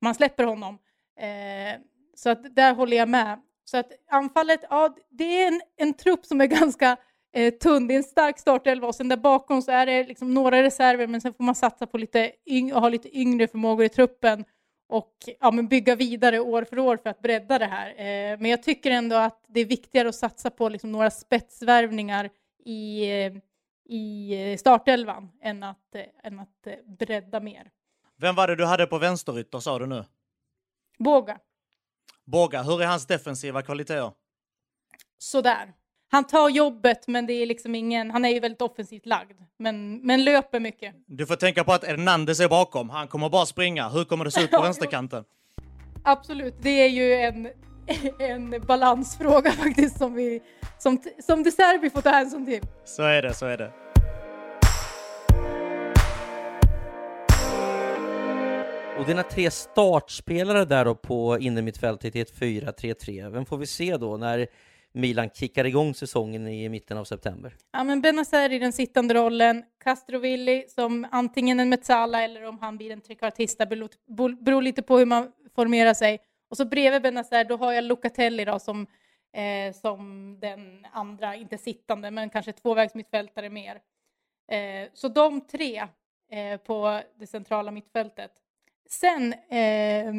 man 0.00 0.14
släpper 0.14 0.44
honom. 0.44 0.78
Eh, 1.20 1.80
så 2.14 2.30
att 2.30 2.56
där 2.56 2.74
håller 2.74 2.96
jag 2.96 3.08
med. 3.08 3.40
Så 3.64 3.76
att 3.78 3.92
anfallet, 4.10 4.60
ja, 4.70 4.96
det 5.10 5.42
är 5.42 5.48
en, 5.48 5.60
en 5.76 5.94
trupp 5.94 6.26
som 6.26 6.40
är 6.40 6.46
ganska 6.60 6.96
eh, 7.32 7.54
tunn. 7.54 7.86
Det 7.86 7.94
är 7.94 7.98
en 7.98 8.04
stark 8.04 8.38
startelva 8.38 8.86
och 8.86 8.94
sen 8.94 9.08
där 9.08 9.16
bakom 9.16 9.62
så 9.62 9.70
är 9.70 9.86
det 9.86 10.04
liksom 10.04 10.34
några 10.34 10.62
reserver 10.62 11.06
men 11.06 11.20
sen 11.20 11.34
får 11.34 11.44
man 11.44 11.54
satsa 11.54 11.86
på 11.86 11.98
lite 11.98 12.32
yng 12.46 12.72
och 12.72 12.80
ha 12.80 12.88
lite 12.88 13.18
yngre 13.18 13.48
förmågor 13.48 13.84
i 13.84 13.88
truppen 13.88 14.44
och 14.88 15.12
ja, 15.40 15.50
men 15.50 15.68
bygga 15.68 15.96
vidare 15.96 16.40
år 16.40 16.64
för 16.64 16.78
år 16.78 16.96
för 16.96 17.10
att 17.10 17.22
bredda 17.22 17.58
det 17.58 17.66
här. 17.66 17.90
Eh, 17.90 18.38
men 18.38 18.50
jag 18.50 18.62
tycker 18.62 18.90
ändå 18.90 19.16
att 19.16 19.44
det 19.48 19.60
är 19.60 19.64
viktigare 19.64 20.08
att 20.08 20.14
satsa 20.14 20.50
på 20.50 20.68
liksom 20.68 20.92
några 20.92 21.10
spetsvärvningar 21.10 22.30
i, 22.64 23.10
eh, 23.10 23.32
i 23.84 24.56
startelvan 24.58 25.30
än 25.42 25.62
att, 25.62 25.94
eh, 25.94 26.02
än 26.22 26.40
att 26.40 26.66
eh, 26.66 26.74
bredda 26.98 27.40
mer. 27.40 27.70
Vem 28.16 28.34
var 28.34 28.48
det 28.48 28.56
du 28.56 28.64
hade 28.64 28.86
på 28.86 28.98
vänsterytter 28.98 29.58
sa 29.58 29.78
du 29.78 29.86
nu? 29.86 30.04
Båga. 30.98 31.38
Båga, 32.24 32.62
hur 32.62 32.82
är 32.82 32.86
hans 32.86 33.06
defensiva 33.06 33.62
kvaliteter? 33.62 34.12
Sådär 35.18 35.72
han 36.10 36.24
tar 36.24 36.48
jobbet, 36.48 37.08
men 37.08 37.26
det 37.26 37.32
är 37.32 37.46
liksom 37.46 37.74
ingen, 37.74 38.10
han 38.10 38.24
är 38.24 38.28
ju 38.28 38.40
väldigt 38.40 38.62
offensivt 38.62 39.06
lagd, 39.06 39.40
men, 39.58 40.06
men 40.06 40.24
löper 40.24 40.60
mycket. 40.60 40.94
Du 41.06 41.26
får 41.26 41.36
tänka 41.36 41.64
på 41.64 41.72
att 41.72 41.84
Hernandez 41.84 42.40
är 42.40 42.48
bakom, 42.48 42.90
han 42.90 43.08
kommer 43.08 43.28
bara 43.28 43.46
springa. 43.46 43.88
Hur 43.88 44.04
kommer 44.04 44.24
det 44.24 44.30
se 44.30 44.40
ut 44.40 44.50
på 44.50 44.62
vänsterkanten? 44.62 45.24
Absolut, 46.04 46.54
det 46.60 46.70
är 46.70 46.88
ju 46.88 47.14
en, 47.14 47.48
en 48.18 48.66
balansfråga 48.66 49.52
faktiskt 49.52 49.98
som, 49.98 50.14
vi, 50.14 50.42
som, 50.78 51.02
som 51.26 51.42
De 51.42 51.50
Serbi 51.50 51.90
får 51.90 52.00
ta 52.00 52.10
hänsyn 52.10 52.46
till. 52.46 52.62
Så 52.84 53.02
är 53.02 53.22
det, 53.22 53.34
så 53.34 53.46
är 53.46 53.58
det. 53.58 53.72
Och 58.98 59.06
dina 59.06 59.22
tre 59.22 59.50
startspelare 59.50 60.64
där 60.64 60.84
då 60.84 60.94
på 60.94 61.38
innermittfältet 61.38 62.16
i 62.16 62.20
ett 62.20 62.34
4-3-3, 62.40 63.30
vem 63.30 63.46
får 63.46 63.56
vi 63.56 63.66
se 63.66 63.96
då 63.96 64.16
när 64.16 64.46
Milan 64.92 65.30
kickar 65.30 65.64
igång 65.64 65.94
säsongen 65.94 66.48
i 66.48 66.68
mitten 66.68 66.98
av 66.98 67.04
september. 67.04 67.56
Ja, 67.72 67.84
men 67.84 68.00
Benazer 68.00 68.52
i 68.52 68.58
den 68.58 68.72
sittande 68.72 69.14
rollen, 69.14 69.64
Castrovilli 69.84 70.64
som 70.68 71.06
antingen 71.10 71.60
en 71.60 71.68
Mezzala 71.68 72.22
eller 72.22 72.44
om 72.44 72.58
han 72.58 72.76
blir 72.76 72.90
en 72.90 73.00
trekvartista, 73.00 73.66
beror 73.66 74.62
lite 74.62 74.82
på 74.82 74.98
hur 74.98 75.06
man 75.06 75.32
formerar 75.54 75.94
sig. 75.94 76.18
Och 76.50 76.56
så 76.56 76.64
bredvid 76.64 77.02
Benazer, 77.02 77.44
då 77.44 77.56
har 77.56 77.72
jag 77.72 77.84
Locatelli 77.84 78.44
då 78.44 78.58
som, 78.58 78.86
eh, 79.32 79.72
som 79.74 80.36
den 80.40 80.86
andra, 80.92 81.36
inte 81.36 81.58
sittande, 81.58 82.10
men 82.10 82.30
kanske 82.30 82.52
tvåvägsmittfältare 82.52 83.50
mer. 83.50 83.80
Eh, 84.50 84.88
så 84.94 85.08
de 85.08 85.40
tre 85.40 85.86
eh, 86.30 86.56
på 86.56 87.00
det 87.18 87.26
centrala 87.26 87.70
mittfältet. 87.70 88.30
Sen 88.90 89.32
eh, 89.32 90.14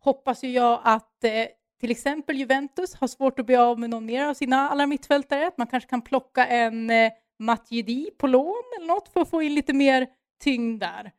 hoppas 0.00 0.44
ju 0.44 0.50
jag 0.50 0.80
att 0.84 1.24
eh, 1.24 1.46
till 1.80 1.90
exempel 1.90 2.36
Juventus 2.36 2.94
har 2.94 3.06
svårt 3.06 3.38
att 3.38 3.46
bli 3.46 3.56
av 3.56 3.78
med 3.78 3.90
någon 3.90 4.06
mer 4.06 4.24
av 4.24 4.34
sina 4.34 4.68
alla 4.70 4.86
mittfältare. 4.86 5.50
Man 5.56 5.66
kanske 5.66 5.90
kan 5.90 6.02
plocka 6.02 6.46
en 6.46 6.90
eh, 6.90 7.12
Matuidi 7.38 8.10
på 8.18 8.26
lån 8.26 8.62
eller 8.78 8.86
något 8.86 9.08
för 9.08 9.20
att 9.20 9.30
få 9.30 9.42
in 9.42 9.54
lite 9.54 9.72
mer 9.72 10.06
tyngd 10.44 10.80
där. 10.80 11.12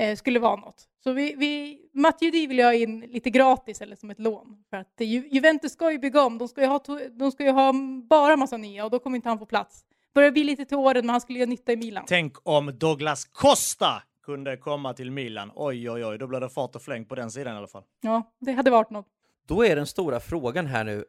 eh, 0.00 0.16
skulle 0.16 0.38
vara 0.38 0.56
något. 0.56 0.86
Så 1.04 1.12
vi, 1.12 1.34
vi, 1.36 1.80
Matuidi 1.94 2.46
vill 2.46 2.58
jag 2.58 2.66
ha 2.66 2.74
in 2.74 3.00
lite 3.00 3.30
gratis 3.30 3.80
eller 3.80 3.96
som 3.96 4.10
ett 4.10 4.18
lån. 4.18 4.64
För 4.70 4.76
att 4.76 4.94
Ju, 4.98 5.28
Juventus 5.28 5.72
ska 5.72 5.92
ju 5.92 5.98
bygga 5.98 6.22
om, 6.22 6.38
de 6.38 6.48
ska 6.48 6.60
ju, 6.60 6.66
ha, 6.66 6.80
de 7.10 7.32
ska 7.32 7.44
ju 7.44 7.50
ha 7.50 7.72
bara 8.10 8.36
massa 8.36 8.56
nya 8.56 8.84
och 8.84 8.90
då 8.90 8.98
kommer 8.98 9.16
inte 9.16 9.28
han 9.28 9.38
få 9.38 9.46
plats. 9.46 9.84
Börjar 10.14 10.30
bli 10.30 10.44
lite 10.44 10.64
till 10.64 10.76
åren, 10.76 11.06
men 11.06 11.10
han 11.10 11.20
skulle 11.20 11.38
göra 11.38 11.48
nytta 11.48 11.72
i 11.72 11.76
Milan. 11.76 12.04
Tänk 12.06 12.36
om 12.42 12.78
Douglas 12.78 13.24
Costa 13.24 14.02
kunde 14.24 14.56
komma 14.56 14.92
till 14.94 15.10
Milan. 15.10 15.50
Oj, 15.54 15.90
oj, 15.90 16.04
oj, 16.04 16.18
då 16.18 16.26
blir 16.26 16.40
det 16.40 16.48
fart 16.50 16.76
och 16.76 16.82
fläng 16.82 17.04
på 17.04 17.14
den 17.14 17.30
sidan 17.30 17.54
i 17.54 17.58
alla 17.58 17.66
fall. 17.68 17.82
Ja, 18.00 18.22
det 18.40 18.52
hade 18.52 18.70
varit 18.70 18.90
något. 18.90 19.06
Då 19.50 19.64
är 19.64 19.76
den 19.76 19.86
stora 19.86 20.20
frågan 20.20 20.66
här 20.66 20.84
nu, 20.84 21.04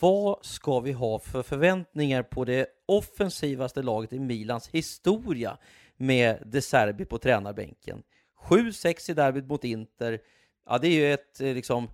vad 0.00 0.44
ska 0.44 0.80
vi 0.80 0.92
ha 0.92 1.18
för 1.18 1.42
förväntningar 1.42 2.22
på 2.22 2.44
det 2.44 2.66
offensivaste 2.86 3.82
laget 3.82 4.12
i 4.12 4.18
Milans 4.18 4.68
historia 4.68 5.58
med 5.96 6.42
De 6.46 6.60
Serbi 6.60 7.04
på 7.04 7.18
tränarbänken? 7.18 8.02
7-6 8.48 9.10
i 9.10 9.14
derbyt 9.14 9.46
mot 9.46 9.64
Inter. 9.64 10.20
Ja, 10.66 10.78
det 10.78 10.88
är 10.88 10.92
ju 10.92 11.12
ett 11.12 11.40
eh, 11.40 11.54
liksom 11.54 11.88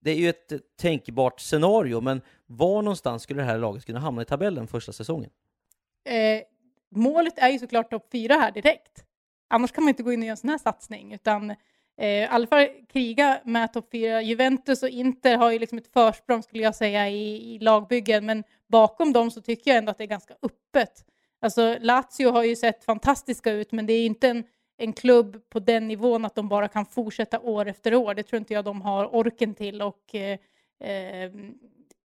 det 0.00 0.10
är 0.10 0.14
ju 0.14 0.28
ett 0.28 0.52
eh, 0.52 0.58
tänkbart 0.76 1.40
scenario, 1.40 2.00
men 2.00 2.20
var 2.46 2.82
någonstans 2.82 3.22
skulle 3.22 3.42
det 3.42 3.46
här 3.46 3.58
laget 3.58 3.86
kunna 3.86 4.00
hamna 4.00 4.22
i 4.22 4.24
tabellen 4.24 4.66
första 4.66 4.92
säsongen? 4.92 5.30
Eh, 6.04 6.42
målet 6.90 7.38
är 7.38 7.48
ju 7.48 7.58
såklart 7.58 7.90
topp 7.90 8.08
fyra 8.12 8.34
här 8.34 8.52
direkt. 8.52 9.04
Annars 9.48 9.72
kan 9.72 9.84
man 9.84 9.88
inte 9.88 10.02
gå 10.02 10.12
in 10.12 10.20
och 10.20 10.26
göra 10.26 10.32
en 10.32 10.36
sån 10.36 10.50
här 10.50 10.58
satsning, 10.58 11.12
utan 11.12 11.54
Eh, 11.98 12.08
i 12.08 12.26
alla 12.26 12.46
fall 12.46 12.68
kriga 12.92 13.40
med 13.44 13.72
topp 13.72 13.88
fyra. 13.92 14.22
Juventus 14.22 14.82
och 14.82 14.88
Inter 14.88 15.36
har 15.36 15.50
ju 15.50 15.58
liksom 15.58 15.78
ett 15.78 15.92
försprång 15.92 16.42
skulle 16.42 16.62
jag 16.62 16.74
säga 16.74 17.08
i, 17.08 17.54
i 17.54 17.58
lagbyggen, 17.58 18.26
men 18.26 18.44
bakom 18.68 19.12
dem 19.12 19.30
så 19.30 19.40
tycker 19.40 19.70
jag 19.70 19.78
ändå 19.78 19.90
att 19.90 19.98
det 19.98 20.04
är 20.04 20.08
ganska 20.08 20.34
öppet. 20.42 21.04
Alltså 21.40 21.76
Lazio 21.80 22.30
har 22.30 22.44
ju 22.44 22.56
sett 22.56 22.84
fantastiska 22.84 23.52
ut, 23.52 23.72
men 23.72 23.86
det 23.86 23.92
är 23.92 24.06
inte 24.06 24.28
en, 24.28 24.44
en 24.76 24.92
klubb 24.92 25.48
på 25.48 25.58
den 25.60 25.88
nivån 25.88 26.24
att 26.24 26.34
de 26.34 26.48
bara 26.48 26.68
kan 26.68 26.86
fortsätta 26.86 27.40
år 27.40 27.68
efter 27.68 27.94
år. 27.94 28.14
Det 28.14 28.22
tror 28.22 28.38
inte 28.38 28.54
jag 28.54 28.64
de 28.64 28.82
har 28.82 29.14
orken 29.14 29.54
till 29.54 29.82
och 29.82 30.14
eh, 30.14 30.38
eh, 30.90 31.30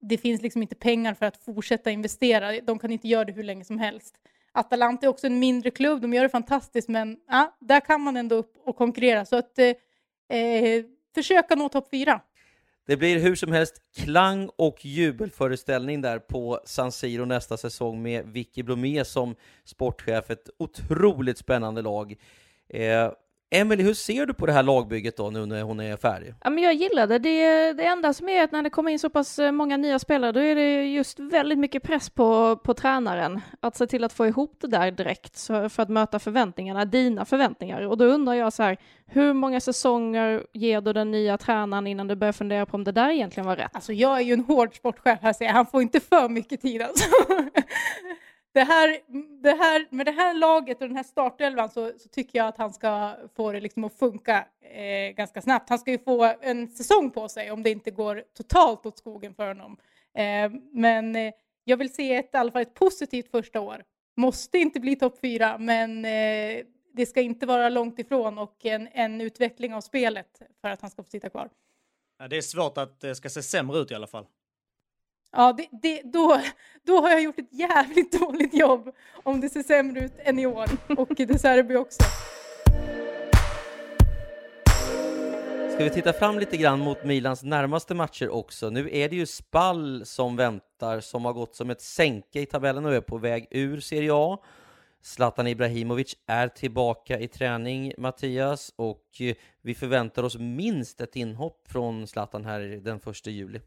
det 0.02 0.18
finns 0.18 0.42
liksom 0.42 0.62
inte 0.62 0.76
pengar 0.76 1.14
för 1.14 1.26
att 1.26 1.38
fortsätta 1.38 1.92
investera. 1.92 2.62
De 2.62 2.80
kan 2.80 2.92
inte 2.92 3.08
göra 3.08 3.26
det 3.26 3.34
hur 3.34 3.44
länge 3.44 3.66
som 3.66 3.80
helst. 3.80 4.16
Atalanta 4.58 5.06
är 5.06 5.10
också 5.10 5.28
en 5.28 5.40
mindre 5.40 5.72
klubb, 5.72 6.02
de 6.02 6.14
gör 6.14 6.24
det 6.24 6.30
fantastiskt, 6.30 6.90
men 6.90 7.18
ja, 7.28 7.58
där 7.60 7.80
kan 7.80 8.02
man 8.02 8.18
ändå 8.18 8.36
upp 8.36 8.54
och 8.66 8.76
konkurrera. 8.76 9.26
Så 9.26 9.36
att 9.36 9.60
eh, 9.60 10.38
eh, 10.38 10.84
försöka 11.16 11.56
nå 11.56 11.70
topp 11.70 11.88
fyra. 11.92 12.22
Det 12.88 12.98
blir 12.98 13.20
hur 13.20 13.36
som 13.36 13.52
helst 13.52 13.82
klang 13.96 14.50
och 14.56 14.86
jubelföreställning 14.86 16.02
där 16.02 16.20
på 16.20 16.60
San 16.66 16.92
Siro 16.92 17.26
nästa 17.26 17.58
säsong 17.58 18.02
med 18.02 18.26
Vicky 18.26 18.64
Blomé 18.64 19.06
som 19.06 19.36
sportchef. 19.64 20.30
Ett 20.30 20.50
otroligt 20.60 21.38
spännande 21.38 21.82
lag. 21.82 22.16
Eh, 22.70 23.12
Emelie, 23.50 23.86
hur 23.86 23.94
ser 23.94 24.26
du 24.26 24.34
på 24.34 24.46
det 24.46 24.52
här 24.54 24.64
lagbygget 24.64 25.18
då 25.18 25.30
nu 25.30 25.46
när 25.46 25.64
hon 25.64 25.80
är 25.80 25.98
färdig? 25.98 26.34
Ja, 26.44 26.50
men 26.50 26.64
jag 26.64 26.74
gillar 26.74 27.08
det. 27.08 27.20
det. 27.20 27.74
Det 27.74 27.86
enda 27.86 28.14
som 28.14 28.30
är 28.30 28.44
att 28.44 28.52
när 28.52 28.64
det 28.64 28.70
kommer 28.70 28.92
in 28.92 29.00
så 29.00 29.10
pass 29.10 29.40
eh, 29.40 29.52
många 29.52 29.78
nya 29.78 30.00
spelare, 30.00 30.32
då 30.32 30.40
är 30.40 30.56
det 30.56 30.86
just 30.86 31.20
väldigt 31.20 31.60
mycket 31.60 31.84
press 31.84 32.10
på, 32.10 32.58
på 32.64 32.74
tränaren 32.74 33.42
att 33.60 33.76
se 33.76 33.88
till 33.88 34.04
att 34.04 34.14
få 34.14 34.28
ihop 34.28 34.58
det 34.62 34.68
där 34.68 34.92
direkt 34.92 35.48
för 35.48 35.82
att 35.82 35.90
möta 35.90 36.20
förväntningarna, 36.20 36.86
dina 36.86 37.26
förväntningar. 37.26 37.82
Och 37.82 37.98
då 37.98 38.06
undrar 38.06 38.34
jag 38.34 38.54
så 38.54 38.64
här, 38.64 38.78
hur 39.06 39.34
många 39.34 39.60
säsonger 39.60 40.44
ger 40.54 40.82
du 40.82 40.94
den 40.94 41.12
nya 41.12 41.38
tränaren 41.38 41.88
innan 41.88 42.08
du 42.08 42.16
börjar 42.16 42.34
fundera 42.34 42.66
på 42.66 42.76
om 42.76 42.84
det 42.84 42.92
där 42.92 43.10
egentligen 43.10 43.48
var 43.48 43.56
rätt? 43.56 43.72
Alltså 43.76 43.94
jag 43.94 44.18
är 44.18 44.22
ju 44.22 44.34
en 44.34 44.44
hård 44.44 44.76
sportchef 44.76 45.20
här, 45.22 45.34
så 45.34 45.46
han 45.46 45.66
får 45.66 45.82
inte 45.82 46.00
för 46.00 46.30
mycket 46.30 46.62
tid 46.62 46.82
alltså. 46.82 47.06
det 48.58 48.64
här, 48.64 49.00
det 49.42 49.54
här, 49.54 49.88
med 49.90 50.06
det 50.06 50.12
här 50.12 50.34
laget 50.34 50.82
och 50.82 50.88
den 50.88 50.98
här 50.98 51.04
startelvan 51.04 51.70
så, 51.70 51.92
så 51.98 52.10
tycker 52.10 52.40
jag 52.40 52.48
att 52.48 52.58
han 52.58 52.74
ska 52.74 53.16
få 53.36 53.52
det 53.52 53.60
liksom 53.60 53.84
att 53.84 53.94
funka 53.94 54.48
eh, 54.62 55.16
ganska 55.16 55.42
snabbt. 55.42 55.70
Han 55.70 55.80
ska 55.80 55.92
ju 55.92 56.00
få 56.00 56.34
en 56.42 56.68
säsong 56.68 57.12
på 57.12 57.30
sig 57.30 57.52
om 57.52 57.64
det 57.64 57.70
inte 57.70 57.92
går 57.92 58.24
totalt 58.38 58.86
åt 58.86 58.98
skogen 58.98 59.34
för 59.34 59.48
honom. 59.48 59.78
Eh, 60.18 60.52
men 60.72 61.16
eh, 61.16 61.34
jag 61.64 61.78
vill 61.78 61.94
se 61.94 62.16
ett, 62.16 62.30
i 62.34 62.38
alla 62.38 62.52
fall 62.52 62.62
ett 62.62 62.74
positivt 62.74 63.32
första 63.32 63.60
år. 63.60 63.84
Måste 64.16 64.58
inte 64.58 64.80
bli 64.80 64.96
topp 64.96 65.20
fyra, 65.22 65.58
men 65.58 66.06
eh, 66.06 66.66
det 66.94 67.06
ska 67.06 67.22
inte 67.22 67.46
vara 67.46 67.70
långt 67.70 68.00
ifrån 68.00 68.38
och 68.38 68.66
en, 68.66 68.88
en 68.92 69.22
utveckling 69.22 69.74
av 69.74 69.82
spelet 69.82 70.42
för 70.62 70.70
att 70.70 70.82
han 70.82 70.90
ska 70.90 71.04
få 71.04 71.10
sitta 71.10 71.30
kvar. 71.30 71.50
Ja, 72.20 72.28
det 72.28 72.38
är 72.38 72.42
svårt 72.42 72.78
att 72.78 73.00
det 73.00 73.16
ska 73.16 73.30
se 73.30 73.44
sämre 73.44 73.80
ut 73.80 73.92
i 73.92 73.96
alla 73.96 74.08
fall. 74.08 74.26
Ja, 75.32 75.54
det, 75.54 75.68
det, 75.82 76.02
då, 76.04 76.42
då 76.84 77.02
har 77.02 77.10
jag 77.10 77.24
gjort 77.24 77.40
ett 77.40 77.54
jävligt 77.54 78.12
dåligt 78.22 78.54
jobb 78.54 78.90
om 79.24 79.42
det 79.42 79.50
ser 79.50 79.64
sämre 79.64 80.00
ut 80.00 80.14
än 80.18 80.40
i 80.40 80.46
år. 80.46 80.66
Och 80.98 81.20
i 81.20 81.38
Serbi 81.38 81.76
också. 81.76 82.04
Ska 85.78 85.84
vi 85.84 85.90
titta 85.90 86.14
fram 86.14 86.40
lite 86.40 86.58
grann 86.58 86.80
mot 86.80 87.04
Milans 87.04 87.44
närmaste 87.44 87.94
matcher 87.94 88.30
också? 88.30 88.70
Nu 88.70 88.90
är 88.92 89.10
det 89.10 89.16
ju 89.16 89.26
Spall 89.26 90.06
som 90.06 90.36
väntar, 90.36 91.00
som 91.00 91.26
har 91.26 91.34
gått 91.34 91.56
som 91.56 91.70
ett 91.70 91.82
sänke 91.82 92.42
i 92.42 92.46
tabellen 92.46 92.86
och 92.86 92.94
är 92.94 93.02
på 93.02 93.18
väg 93.18 93.48
ur 93.52 93.80
Serie 93.80 94.12
A. 94.14 94.38
Zlatan 95.02 95.48
Ibrahimovic 95.48 96.16
är 96.28 96.48
tillbaka 96.48 97.20
i 97.20 97.28
träning, 97.28 97.94
Mattias, 97.98 98.74
och 98.76 99.06
vi 99.62 99.76
förväntar 99.76 100.24
oss 100.24 100.38
minst 100.38 101.02
ett 101.02 101.16
inhopp 101.16 101.68
från 101.68 102.08
Zlatan 102.08 102.46
här 102.46 102.60
den 102.60 102.98
1 102.98 103.28
juli. 103.28 103.60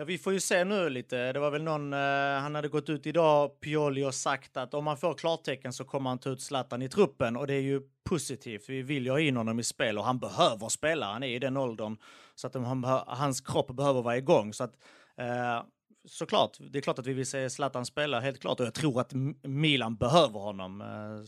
Ja, 0.00 0.04
vi 0.04 0.18
får 0.18 0.32
ju 0.32 0.40
se 0.40 0.64
nu 0.64 0.90
lite. 0.90 1.32
Det 1.32 1.40
var 1.40 1.50
väl 1.50 1.62
någon, 1.62 1.92
eh, 1.92 2.40
han 2.40 2.54
hade 2.54 2.68
gått 2.68 2.88
ut 2.88 3.06
idag, 3.06 3.60
Pioli, 3.60 4.04
och 4.04 4.14
sagt 4.14 4.56
att 4.56 4.74
om 4.74 4.86
han 4.86 4.96
får 4.96 5.14
klartecken 5.14 5.72
så 5.72 5.84
kommer 5.84 6.10
han 6.10 6.18
ta 6.18 6.30
ut 6.30 6.42
Zlatan 6.42 6.82
i 6.82 6.88
truppen 6.88 7.36
och 7.36 7.46
det 7.46 7.54
är 7.54 7.60
ju 7.60 7.80
positivt. 8.04 8.68
Vi 8.68 8.82
vill 8.82 9.04
ju 9.04 9.10
ha 9.10 9.20
in 9.20 9.36
honom 9.36 9.60
i 9.60 9.62
spel 9.62 9.98
och 9.98 10.04
han 10.04 10.18
behöver 10.18 10.68
spela. 10.68 11.12
Han 11.12 11.22
är 11.22 11.28
i 11.28 11.38
den 11.38 11.56
åldern 11.56 11.96
så 12.34 12.46
att 12.46 12.54
han, 12.54 12.84
hans 13.06 13.40
kropp 13.40 13.76
behöver 13.76 14.02
vara 14.02 14.16
igång. 14.16 14.52
Så 14.52 14.64
att, 14.64 14.74
eh, 15.16 15.62
såklart, 16.08 16.56
det 16.70 16.78
är 16.78 16.82
klart 16.82 16.98
att 16.98 17.06
vi 17.06 17.12
vill 17.12 17.26
se 17.26 17.50
Zlatan 17.50 17.86
spela, 17.86 18.20
helt 18.20 18.40
klart. 18.40 18.60
Och 18.60 18.66
jag 18.66 18.74
tror 18.74 19.00
att 19.00 19.12
Milan 19.42 19.96
behöver 19.96 20.40
honom 20.40 20.80
eh, 20.80 21.24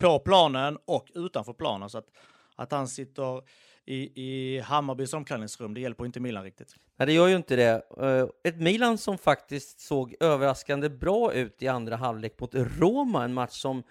på 0.00 0.18
planen 0.18 0.78
och 0.84 1.10
utanför 1.14 1.52
planen. 1.52 1.90
Så 1.90 1.98
att, 1.98 2.08
att 2.56 2.72
han 2.72 2.88
sitter 2.88 3.42
i, 3.88 4.12
i 4.14 4.58
Hammarbys 4.58 5.12
omklädningsrum. 5.12 5.74
Det 5.74 5.80
hjälper 5.80 6.06
inte 6.06 6.20
Milan 6.20 6.44
riktigt. 6.44 6.76
Nej, 6.96 7.06
det 7.06 7.12
gör 7.12 7.28
ju 7.28 7.36
inte 7.36 7.56
det. 7.56 7.82
Eh, 8.00 8.28
ett 8.44 8.60
Milan 8.60 8.98
som 8.98 9.18
faktiskt 9.18 9.80
såg 9.80 10.14
överraskande 10.20 10.88
bra 10.88 11.32
ut 11.32 11.62
i 11.62 11.68
andra 11.68 11.96
halvlek 11.96 12.40
mot 12.40 12.54
Roma, 12.54 13.24
en 13.24 13.34
match 13.34 13.60
som 13.60 13.82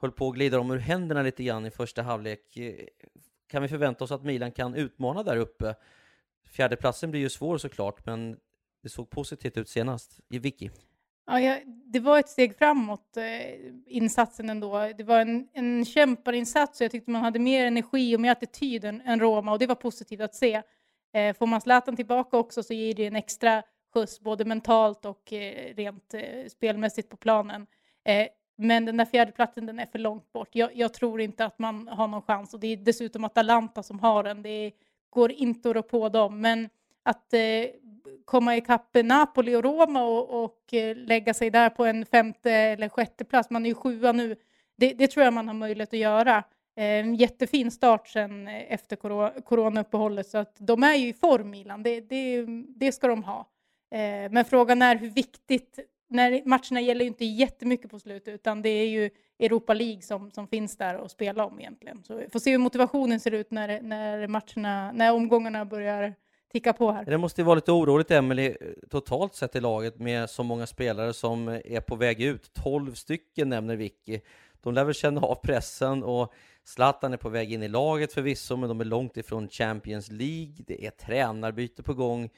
höll 0.00 0.12
på 0.12 0.28
att 0.28 0.34
glida 0.34 0.60
om 0.60 0.70
ur 0.70 0.78
händerna 0.78 1.22
lite 1.22 1.44
grann 1.44 1.66
i 1.66 1.70
första 1.70 2.02
halvlek. 2.02 2.56
Eh, 2.56 2.74
kan 3.48 3.62
vi 3.62 3.68
förvänta 3.68 4.04
oss 4.04 4.10
att 4.10 4.24
Milan 4.24 4.52
kan 4.52 4.74
utmana 4.74 5.22
där 5.22 5.36
uppe? 5.36 5.74
Fjärdeplatsen 6.46 7.10
blir 7.10 7.20
ju 7.20 7.28
svår 7.28 7.58
såklart, 7.58 8.06
men 8.06 8.36
det 8.82 8.88
såg 8.88 9.10
positivt 9.10 9.56
ut 9.56 9.68
senast 9.68 10.20
i 10.28 10.38
Vicky. 10.38 10.70
Ja, 11.26 11.40
jag, 11.40 11.62
det 11.66 12.00
var 12.00 12.18
ett 12.18 12.28
steg 12.28 12.58
framåt, 12.58 13.16
eh, 13.16 13.24
insatsen 13.86 14.50
ändå. 14.50 14.92
Det 14.98 15.04
var 15.04 15.20
en, 15.20 15.48
en 15.52 15.84
kämparinsats 15.84 16.80
och 16.80 16.84
jag 16.84 16.90
tyckte 16.90 17.10
man 17.10 17.22
hade 17.22 17.38
mer 17.38 17.66
energi 17.66 18.16
och 18.16 18.20
mer 18.20 18.32
attityd 18.32 18.84
än, 18.84 19.00
än 19.00 19.20
Roma 19.20 19.52
och 19.52 19.58
det 19.58 19.66
var 19.66 19.74
positivt 19.74 20.20
att 20.20 20.34
se. 20.34 20.62
Eh, 21.12 21.36
får 21.36 21.46
man 21.46 21.60
Zlatan 21.60 21.96
tillbaka 21.96 22.36
också 22.36 22.62
så 22.62 22.74
ger 22.74 22.94
det 22.94 23.06
en 23.06 23.16
extra 23.16 23.62
skjuts 23.94 24.20
både 24.20 24.44
mentalt 24.44 25.04
och 25.04 25.32
eh, 25.32 25.74
rent 25.74 26.14
eh, 26.14 26.46
spelmässigt 26.48 27.08
på 27.08 27.16
planen. 27.16 27.66
Eh, 28.04 28.26
men 28.56 28.84
den 28.84 28.96
där 28.96 29.04
fjärdeplatsen 29.04 29.66
den 29.66 29.78
är 29.78 29.86
för 29.86 29.98
långt 29.98 30.32
bort. 30.32 30.48
Jag, 30.52 30.76
jag, 30.76 30.94
tror 30.94 31.20
inte 31.20 31.44
att 31.44 31.58
man 31.58 31.88
har 31.88 32.08
någon 32.08 32.22
chans 32.22 32.54
och 32.54 32.60
det 32.60 32.66
är 32.66 32.76
dessutom 32.76 33.24
Atalanta 33.24 33.82
som 33.82 34.00
har 34.00 34.22
den. 34.22 34.42
Det 34.42 34.72
går 35.10 35.32
inte 35.32 35.70
att 35.70 35.76
rå 35.76 35.82
på 35.82 36.08
dem. 36.08 36.40
Men 36.40 36.68
att 37.02 37.34
eh, 37.34 37.40
komma 38.24 38.56
ikapp 38.56 38.96
Napoli 39.04 39.56
och 39.56 39.64
Roma 39.64 40.02
och, 40.02 40.44
och 40.44 40.74
eh, 40.74 40.96
lägga 40.96 41.34
sig 41.34 41.50
där 41.50 41.70
på 41.70 41.84
en 41.84 42.06
femte 42.06 42.52
eller 42.52 42.88
sjätte 42.88 43.24
plats. 43.24 43.50
Man 43.50 43.66
är 43.66 43.68
ju 43.68 43.74
sjua 43.74 44.12
nu. 44.12 44.36
Det, 44.76 44.92
det 44.92 45.06
tror 45.06 45.24
jag 45.24 45.34
man 45.34 45.48
har 45.48 45.54
möjlighet 45.54 45.92
att 45.92 45.98
göra. 45.98 46.36
Eh, 46.76 46.84
en 46.84 47.14
jättefin 47.14 47.70
start 47.70 48.08
sen 48.08 48.48
eh, 48.48 48.72
efter 48.72 48.96
coronauppehållet 49.40 50.26
så 50.26 50.38
att 50.38 50.56
de 50.58 50.82
är 50.82 50.94
ju 50.94 51.08
i 51.08 51.12
form 51.12 51.50
Milan. 51.50 51.82
Det, 51.82 52.00
det, 52.00 52.46
det 52.76 52.92
ska 52.92 53.06
de 53.06 53.24
ha. 53.24 53.46
Men 54.30 54.44
frågan 54.44 54.82
är 54.82 54.96
hur 54.96 55.10
viktigt 55.10 55.78
när 56.10 56.42
matcherna 56.44 56.80
gäller 56.80 57.00
ju 57.00 57.06
inte 57.06 57.24
jättemycket 57.24 57.90
på 57.90 57.98
slutet 57.98 58.34
utan 58.34 58.62
det 58.62 58.68
är 58.68 58.88
ju 58.88 59.10
Europa 59.38 59.74
League 59.74 60.02
som, 60.02 60.30
som 60.30 60.48
finns 60.48 60.76
där 60.76 60.94
att 60.94 61.10
spela 61.10 61.44
om 61.44 61.60
egentligen. 61.60 62.04
Så 62.04 62.14
vi 62.14 62.28
får 62.28 62.38
se 62.38 62.50
hur 62.50 62.58
motivationen 62.58 63.20
ser 63.20 63.30
ut 63.30 63.50
när, 63.50 63.82
när 63.82 64.26
matcherna, 64.26 64.92
när 64.92 65.12
omgångarna 65.12 65.64
börjar 65.64 66.14
ticka 66.52 66.72
på 66.72 66.92
här. 66.92 67.04
Det 67.04 67.18
måste 67.18 67.40
ju 67.40 67.44
vara 67.44 67.54
lite 67.54 67.72
oroligt, 67.72 68.10
Emily 68.10 68.56
totalt 68.90 69.34
sett 69.34 69.56
i 69.56 69.60
laget 69.60 69.98
med 69.98 70.30
så 70.30 70.42
många 70.42 70.66
spelare 70.66 71.12
som 71.12 71.48
är 71.48 71.80
på 71.80 71.96
väg 71.96 72.20
ut. 72.20 72.52
12 72.52 72.94
stycken 72.94 73.48
nämner 73.48 73.76
Vicky. 73.76 74.20
De 74.62 74.74
lär 74.74 74.84
väl 74.84 74.94
känna 74.94 75.20
av 75.20 75.34
pressen 75.34 76.02
och 76.02 76.32
Zlatan 76.64 77.12
är 77.12 77.16
på 77.16 77.28
väg 77.28 77.52
in 77.52 77.62
i 77.62 77.68
laget 77.68 78.12
förvisso, 78.12 78.56
men 78.56 78.68
de 78.68 78.80
är 78.80 78.84
långt 78.84 79.16
ifrån 79.16 79.48
Champions 79.48 80.10
League. 80.10 80.54
Det 80.66 80.86
är 80.86 80.90
tränarbyte 80.90 81.82
på 81.82 81.94
gång. 81.94 82.30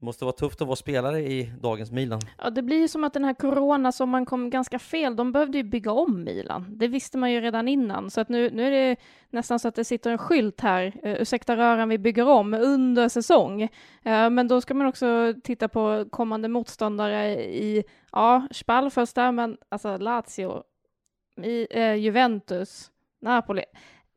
Det 0.00 0.06
måste 0.06 0.24
vara 0.24 0.32
tufft 0.32 0.60
att 0.60 0.66
vara 0.66 0.76
spelare 0.76 1.20
i 1.20 1.52
dagens 1.60 1.90
Milan. 1.90 2.20
Ja, 2.38 2.50
det 2.50 2.62
blir 2.62 2.80
ju 2.80 2.88
som 2.88 3.04
att 3.04 3.12
den 3.12 3.24
här 3.24 3.34
corona 3.34 3.92
som 3.92 4.10
man 4.10 4.26
kom 4.26 4.50
ganska 4.50 4.78
fel. 4.78 5.16
De 5.16 5.32
behövde 5.32 5.58
ju 5.58 5.64
bygga 5.64 5.92
om 5.92 6.24
Milan. 6.24 6.66
Det 6.76 6.88
visste 6.88 7.18
man 7.18 7.32
ju 7.32 7.40
redan 7.40 7.68
innan, 7.68 8.10
så 8.10 8.20
att 8.20 8.28
nu, 8.28 8.50
nu 8.50 8.66
är 8.66 8.70
det 8.70 8.96
nästan 9.30 9.58
så 9.58 9.68
att 9.68 9.74
det 9.74 9.84
sitter 9.84 10.10
en 10.10 10.18
skylt 10.18 10.60
här. 10.60 10.86
Uh, 11.04 11.22
ursäkta 11.22 11.56
röran, 11.56 11.88
vi 11.88 11.98
bygger 11.98 12.28
om 12.28 12.54
under 12.54 13.08
säsong. 13.08 13.62
Uh, 13.62 14.30
men 14.30 14.48
då 14.48 14.60
ska 14.60 14.74
man 14.74 14.86
också 14.86 15.34
titta 15.44 15.68
på 15.68 16.06
kommande 16.10 16.48
motståndare 16.48 17.34
i, 17.44 17.84
ja, 18.12 18.48
Spal 18.50 18.90
där, 19.14 19.32
men 19.32 19.56
alltså 19.68 19.96
Lazio, 19.96 20.62
i, 21.42 21.78
uh, 21.78 21.96
Juventus, 21.96 22.90
Napoli. 23.20 23.64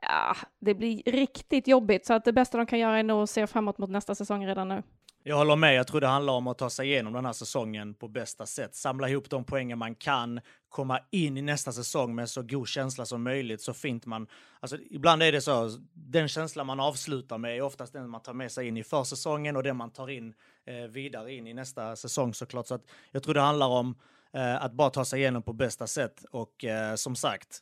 Ja, 0.01 0.35
det 0.59 0.73
blir 0.73 1.03
riktigt 1.05 1.67
jobbigt, 1.67 2.05
så 2.05 2.13
att 2.13 2.25
det 2.25 2.33
bästa 2.33 2.57
de 2.57 2.65
kan 2.65 2.79
göra 2.79 2.99
är 2.99 3.03
nog 3.03 3.23
att 3.23 3.29
se 3.29 3.47
framåt 3.47 3.77
mot 3.77 3.89
nästa 3.89 4.15
säsong 4.15 4.47
redan 4.47 4.67
nu. 4.67 4.83
Jag 5.23 5.35
håller 5.35 5.55
med. 5.55 5.75
Jag 5.75 5.87
tror 5.87 6.01
det 6.01 6.07
handlar 6.07 6.33
om 6.33 6.47
att 6.47 6.57
ta 6.57 6.69
sig 6.69 6.87
igenom 6.87 7.13
den 7.13 7.25
här 7.25 7.33
säsongen 7.33 7.93
på 7.93 8.07
bästa 8.07 8.45
sätt. 8.45 8.75
Samla 8.75 9.09
ihop 9.09 9.29
de 9.29 9.43
poängen 9.43 9.77
man 9.77 9.95
kan, 9.95 10.39
komma 10.69 10.99
in 11.11 11.37
i 11.37 11.41
nästa 11.41 11.71
säsong 11.71 12.15
med 12.15 12.29
så 12.29 12.41
god 12.41 12.67
känsla 12.67 13.05
som 13.05 13.23
möjligt, 13.23 13.61
så 13.61 13.73
fint 13.73 14.05
man... 14.05 14.27
Alltså, 14.59 14.77
ibland 14.89 15.23
är 15.23 15.31
det 15.31 15.41
så, 15.41 15.69
den 15.93 16.27
känsla 16.27 16.63
man 16.63 16.79
avslutar 16.79 17.37
med 17.37 17.57
är 17.57 17.61
oftast 17.61 17.93
den 17.93 18.09
man 18.09 18.21
tar 18.21 18.33
med 18.33 18.51
sig 18.51 18.67
in 18.67 18.77
i 18.77 18.83
försäsongen 18.83 19.55
och 19.55 19.63
den 19.63 19.77
man 19.77 19.91
tar 19.91 20.09
in 20.09 20.33
eh, 20.65 20.89
vidare 20.89 21.33
in 21.33 21.47
i 21.47 21.53
nästa 21.53 21.95
säsong 21.95 22.33
såklart. 22.33 22.67
Så 22.67 22.75
att 22.75 22.85
jag 23.11 23.23
tror 23.23 23.33
det 23.33 23.41
handlar 23.41 23.67
om 23.67 23.95
eh, 24.33 24.63
att 24.63 24.73
bara 24.73 24.89
ta 24.89 25.05
sig 25.05 25.19
igenom 25.19 25.43
på 25.43 25.53
bästa 25.53 25.87
sätt 25.87 26.25
och 26.31 26.65
eh, 26.65 26.95
som 26.95 27.15
sagt, 27.15 27.61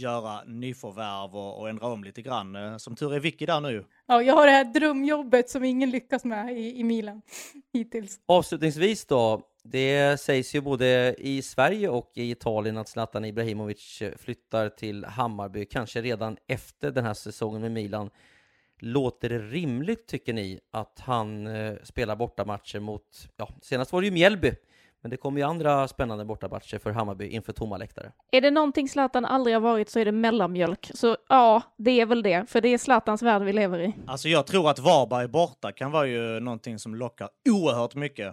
Göra 0.00 0.44
nyförvärv 0.44 1.36
och, 1.36 1.60
och 1.60 1.68
ändra 1.68 1.86
om 1.86 2.04
lite 2.04 2.22
grann. 2.22 2.56
Eh, 2.56 2.76
Som 2.76 2.96
tur 2.96 3.14
är 3.14 3.20
Vicky 3.20 3.46
där 3.46 3.60
nu. 3.60 3.84
Ja, 4.06 4.22
jag 4.22 4.34
har 4.34 4.46
det 4.46 4.52
här 4.52 4.64
drömjobbet 4.64 5.50
som 5.50 5.64
ingen 5.64 5.90
lyckas 5.90 6.24
med 6.24 6.58
i, 6.58 6.80
i 6.80 6.84
Milan 6.84 7.22
hittills. 7.72 8.20
Avslutningsvis 8.26 9.06
då, 9.06 9.42
det 9.64 10.20
sägs 10.20 10.54
ju 10.54 10.60
både 10.60 11.14
i 11.18 11.42
Sverige 11.42 11.88
och 11.88 12.12
i 12.14 12.30
Italien 12.30 12.78
att 12.78 12.88
Zlatan 12.88 13.24
Ibrahimovic 13.24 14.02
flyttar 14.16 14.68
till 14.68 15.04
Hammarby, 15.04 15.64
kanske 15.64 16.02
redan 16.02 16.36
efter 16.46 16.90
den 16.90 17.04
här 17.04 17.14
säsongen 17.14 17.60
med 17.60 17.72
Milan. 17.72 18.10
Låter 18.82 19.28
det 19.28 19.38
rimligt, 19.38 20.06
tycker 20.06 20.32
ni, 20.32 20.60
att 20.70 21.00
han 21.00 21.46
eh, 21.46 21.74
spelar 21.82 22.16
bortamatcher 22.16 22.80
mot, 22.80 23.28
ja, 23.36 23.48
senast 23.62 23.92
var 23.92 24.00
det 24.00 24.06
ju 24.06 24.12
Mjällby, 24.12 24.52
men 25.02 25.10
det 25.10 25.16
kommer 25.16 25.40
ju 25.40 25.46
andra 25.46 25.88
spännande 25.88 26.24
bortamatcher 26.24 26.78
för 26.78 26.90
Hammarby 26.90 27.28
inför 27.28 27.52
tomma 27.52 27.76
läktare. 27.76 28.12
Är 28.32 28.40
det 28.40 28.50
någonting 28.50 28.88
Zlatan 28.88 29.24
aldrig 29.24 29.56
har 29.56 29.60
varit 29.60 29.90
så 29.90 29.98
är 29.98 30.04
det 30.04 30.12
mellanmjölk. 30.12 30.90
Så 30.94 31.16
ja, 31.28 31.62
det 31.76 32.00
är 32.00 32.06
väl 32.06 32.22
det, 32.22 32.50
för 32.50 32.60
det 32.60 32.68
är 32.68 32.78
Zlatans 32.78 33.22
värld 33.22 33.42
vi 33.42 33.52
lever 33.52 33.78
i. 33.78 33.94
Alltså 34.06 34.28
jag 34.28 34.46
tror 34.46 34.70
att 34.70 34.78
Varberg 34.78 35.28
borta 35.28 35.72
kan 35.72 35.90
vara 35.90 36.06
ju 36.06 36.40
någonting 36.40 36.78
som 36.78 36.94
lockar 36.94 37.28
oerhört 37.48 37.94
mycket. 37.94 38.26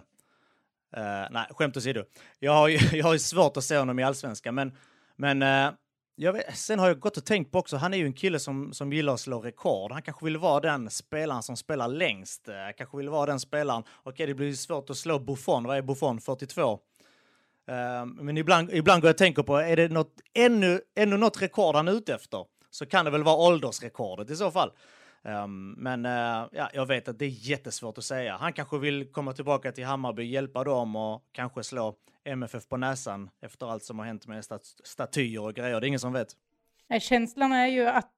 Eh, 0.96 1.02
nej, 1.30 1.46
skämt 1.50 1.76
åsido. 1.76 2.04
Jag 2.38 2.52
har 2.52 2.68
ju 2.68 2.78
jag 2.98 3.04
har 3.04 3.12
ju 3.12 3.18
svårt 3.18 3.56
att 3.56 3.64
se 3.64 3.78
honom 3.78 3.98
i 3.98 4.02
allsvenskan, 4.02 4.54
men, 4.54 4.72
men 5.16 5.40
jag 5.40 5.72
vet, 6.32 6.56
sen 6.56 6.78
har 6.78 6.88
jag 6.88 7.00
gått 7.00 7.16
och 7.16 7.24
tänkt 7.24 7.52
på 7.52 7.58
också, 7.58 7.76
han 7.76 7.94
är 7.94 7.98
ju 7.98 8.06
en 8.06 8.12
kille 8.12 8.38
som, 8.38 8.72
som 8.72 8.92
gillar 8.92 9.14
att 9.14 9.20
slå 9.20 9.40
rekord. 9.40 9.92
Han 9.92 10.02
kanske 10.02 10.24
vill 10.24 10.36
vara 10.36 10.60
den 10.60 10.90
spelaren 10.90 11.42
som 11.42 11.56
spelar 11.56 11.88
längst. 11.88 12.48
Eh, 12.48 12.54
kanske 12.76 12.96
vill 12.96 13.08
vara 13.08 13.26
den 13.26 13.40
spelaren. 13.40 13.82
Okej, 14.02 14.26
det 14.26 14.34
blir 14.34 14.52
svårt 14.52 14.90
att 14.90 14.96
slå 14.96 15.18
Buffon. 15.18 15.64
Vad 15.64 15.76
är 15.76 15.82
Buffon? 15.82 16.20
42. 16.20 16.72
Uh, 16.72 16.78
ehm, 17.76 18.10
men 18.20 18.36
ibland, 18.36 18.70
ibland 18.72 19.02
går 19.02 19.08
jag 19.08 19.14
och 19.14 19.18
tänker 19.18 19.42
på, 19.42 19.56
är 19.56 19.76
det 19.76 19.88
något, 19.88 20.20
ännu, 20.34 20.80
ännu 20.96 21.16
något 21.16 21.42
rekord 21.42 21.74
han 21.74 21.88
är 21.88 21.92
ute 21.92 22.14
efter? 22.14 22.44
Så 22.70 22.86
kan 22.86 23.04
det 23.04 23.10
väl 23.10 23.22
vara 23.22 23.36
åldersrekordet 23.36 24.30
i 24.30 24.36
så 24.36 24.50
fall. 24.50 24.72
Um, 25.22 25.70
men 25.70 26.06
uh, 26.06 26.48
ja, 26.52 26.70
jag 26.72 26.86
vet 26.86 27.08
att 27.08 27.18
det 27.18 27.24
är 27.24 27.48
jättesvårt 27.50 27.98
att 27.98 28.04
säga. 28.04 28.36
Han 28.36 28.52
kanske 28.52 28.78
vill 28.78 29.12
komma 29.12 29.32
tillbaka 29.32 29.72
till 29.72 29.84
Hammarby, 29.84 30.24
hjälpa 30.24 30.64
dem 30.64 30.96
och 30.96 31.22
kanske 31.32 31.64
slå 31.64 31.94
MFF 32.24 32.68
på 32.68 32.76
näsan 32.76 33.30
efter 33.40 33.66
allt 33.66 33.84
som 33.84 33.98
har 33.98 34.06
hänt 34.06 34.26
med 34.26 34.44
stat 34.44 34.62
statyer 34.84 35.42
och 35.42 35.54
grejer. 35.54 35.80
Det 35.80 35.86
är 35.86 35.88
ingen 35.88 36.00
som 36.00 36.12
vet. 36.12 36.28
Nej, 36.88 37.00
känslan 37.00 37.52
är 37.52 37.66
ju 37.66 37.86
att 37.86 38.12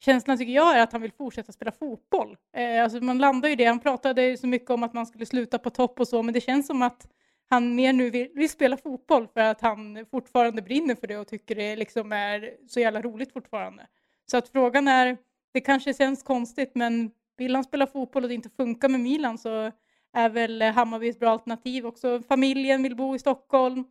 känslan 0.00 0.38
tycker 0.38 0.52
jag 0.52 0.78
är 0.78 0.82
att 0.82 0.92
han 0.92 1.02
vill 1.02 1.12
fortsätta 1.12 1.52
spela 1.52 1.72
fotboll. 1.72 2.36
Eh, 2.56 2.82
alltså 2.82 3.00
man 3.00 3.18
landar 3.18 3.48
ju 3.48 3.56
det, 3.56 3.64
han 3.64 3.80
pratade 3.80 4.36
så 4.36 4.46
mycket 4.46 4.70
om 4.70 4.82
att 4.82 4.94
man 4.94 5.06
skulle 5.06 5.26
sluta 5.26 5.58
på 5.58 5.70
topp 5.70 6.00
och 6.00 6.08
så, 6.08 6.22
men 6.22 6.34
det 6.34 6.40
känns 6.40 6.66
som 6.66 6.82
att 6.82 7.08
han 7.48 7.74
mer 7.74 7.92
nu 7.92 8.10
vill, 8.10 8.30
vill 8.34 8.50
spela 8.50 8.76
fotboll 8.76 9.28
för 9.28 9.40
att 9.40 9.60
han 9.60 10.06
fortfarande 10.10 10.62
brinner 10.62 10.94
för 10.94 11.06
det 11.06 11.16
och 11.16 11.28
tycker 11.28 11.54
det 11.54 11.76
liksom 11.76 12.12
är 12.12 12.54
så 12.68 12.80
jävla 12.80 13.02
roligt 13.02 13.32
fortfarande. 13.32 13.86
Så 14.30 14.36
att 14.36 14.48
frågan 14.48 14.88
är, 14.88 15.16
det 15.56 15.60
kanske 15.60 15.94
känns 15.94 16.22
konstigt, 16.22 16.70
men 16.74 17.10
vill 17.36 17.54
han 17.54 17.64
spela 17.64 17.86
fotboll 17.86 18.22
och 18.22 18.28
det 18.28 18.34
inte 18.34 18.50
funkar 18.56 18.88
med 18.88 19.00
Milan 19.00 19.38
så 19.38 19.72
är 20.12 20.28
väl 20.28 20.62
Hammarby 20.62 21.08
ett 21.08 21.20
bra 21.20 21.30
alternativ 21.30 21.86
också. 21.86 22.22
Familjen 22.28 22.82
vill 22.82 22.96
bo 22.96 23.14
i 23.14 23.18
Stockholm. 23.18 23.84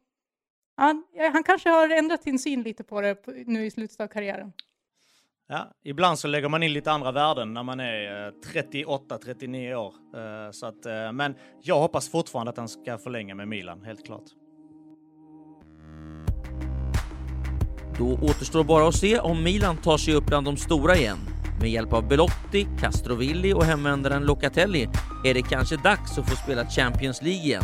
Han, 0.78 1.03
han 1.34 1.43
kanske 1.43 1.70
har 1.70 1.89
ändrat 1.89 2.24
sin 2.24 2.39
syn 2.39 2.63
lite 2.63 2.84
på 2.84 3.01
det 3.01 3.28
nu 3.45 3.66
i 3.66 3.72
slutet 3.72 3.99
av 3.99 4.07
karriären. 4.07 4.53
Ja, 5.47 5.72
ibland 5.84 6.20
så 6.20 6.28
lägger 6.28 6.49
man 6.49 6.63
in 6.63 6.74
lite 6.74 6.91
andra 6.91 7.11
värden 7.11 7.53
när 7.53 7.63
man 7.63 7.80
är 7.80 8.32
38-39 8.32 9.76
år. 9.76 9.93
Eh, 10.16 10.51
så 10.51 10.66
att, 10.66 10.86
eh, 10.86 11.11
men 11.11 11.36
jag 11.61 11.80
hoppas 11.80 12.09
fortfarande 12.09 12.49
att 12.49 12.57
han 12.57 12.70
ska 12.70 12.97
förlänga 12.97 13.36
med 13.36 13.47
Milan, 13.47 13.84
helt 13.84 14.05
klart. 14.05 14.26
Då 17.97 18.13
återstår 18.13 18.63
bara 18.63 18.88
att 18.88 18.95
se 18.95 19.20
om 19.20 19.43
Milan 19.43 19.78
tar 19.78 19.97
sig 19.97 20.13
upp 20.13 20.26
bland 20.26 20.45
de 20.47 20.57
stora 20.57 20.95
igen. 20.95 21.18
Med 21.60 21.72
hjälp 21.72 21.93
av 21.93 22.08
Belotti, 22.08 22.68
Castrovilli 22.80 23.53
och 23.53 23.66
hemvändaren 23.66 24.26
Locatelli 24.26 24.89
är 25.26 25.34
det 25.34 25.41
kanske 25.41 25.78
dags 25.78 26.18
att 26.18 26.30
få 26.30 26.36
spela 26.36 26.66
Champions 26.66 27.22
League 27.22 27.43
igen. 27.43 27.64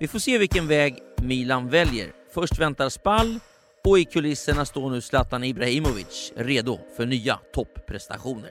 Vi 0.00 0.08
får 0.08 0.18
se 0.18 0.38
vilken 0.38 0.68
väg 0.68 0.98
Milan 1.22 1.68
väljer. 1.68 2.08
Först 2.34 2.58
väntar 2.58 2.88
Spall 2.88 3.38
och 3.84 3.98
i 3.98 4.04
kulisserna 4.04 4.64
står 4.64 4.90
nu 4.90 5.00
Zlatan 5.00 5.44
Ibrahimovic 5.44 6.32
redo 6.36 6.78
för 6.96 7.06
nya 7.06 7.38
topprestationer. 7.54 8.50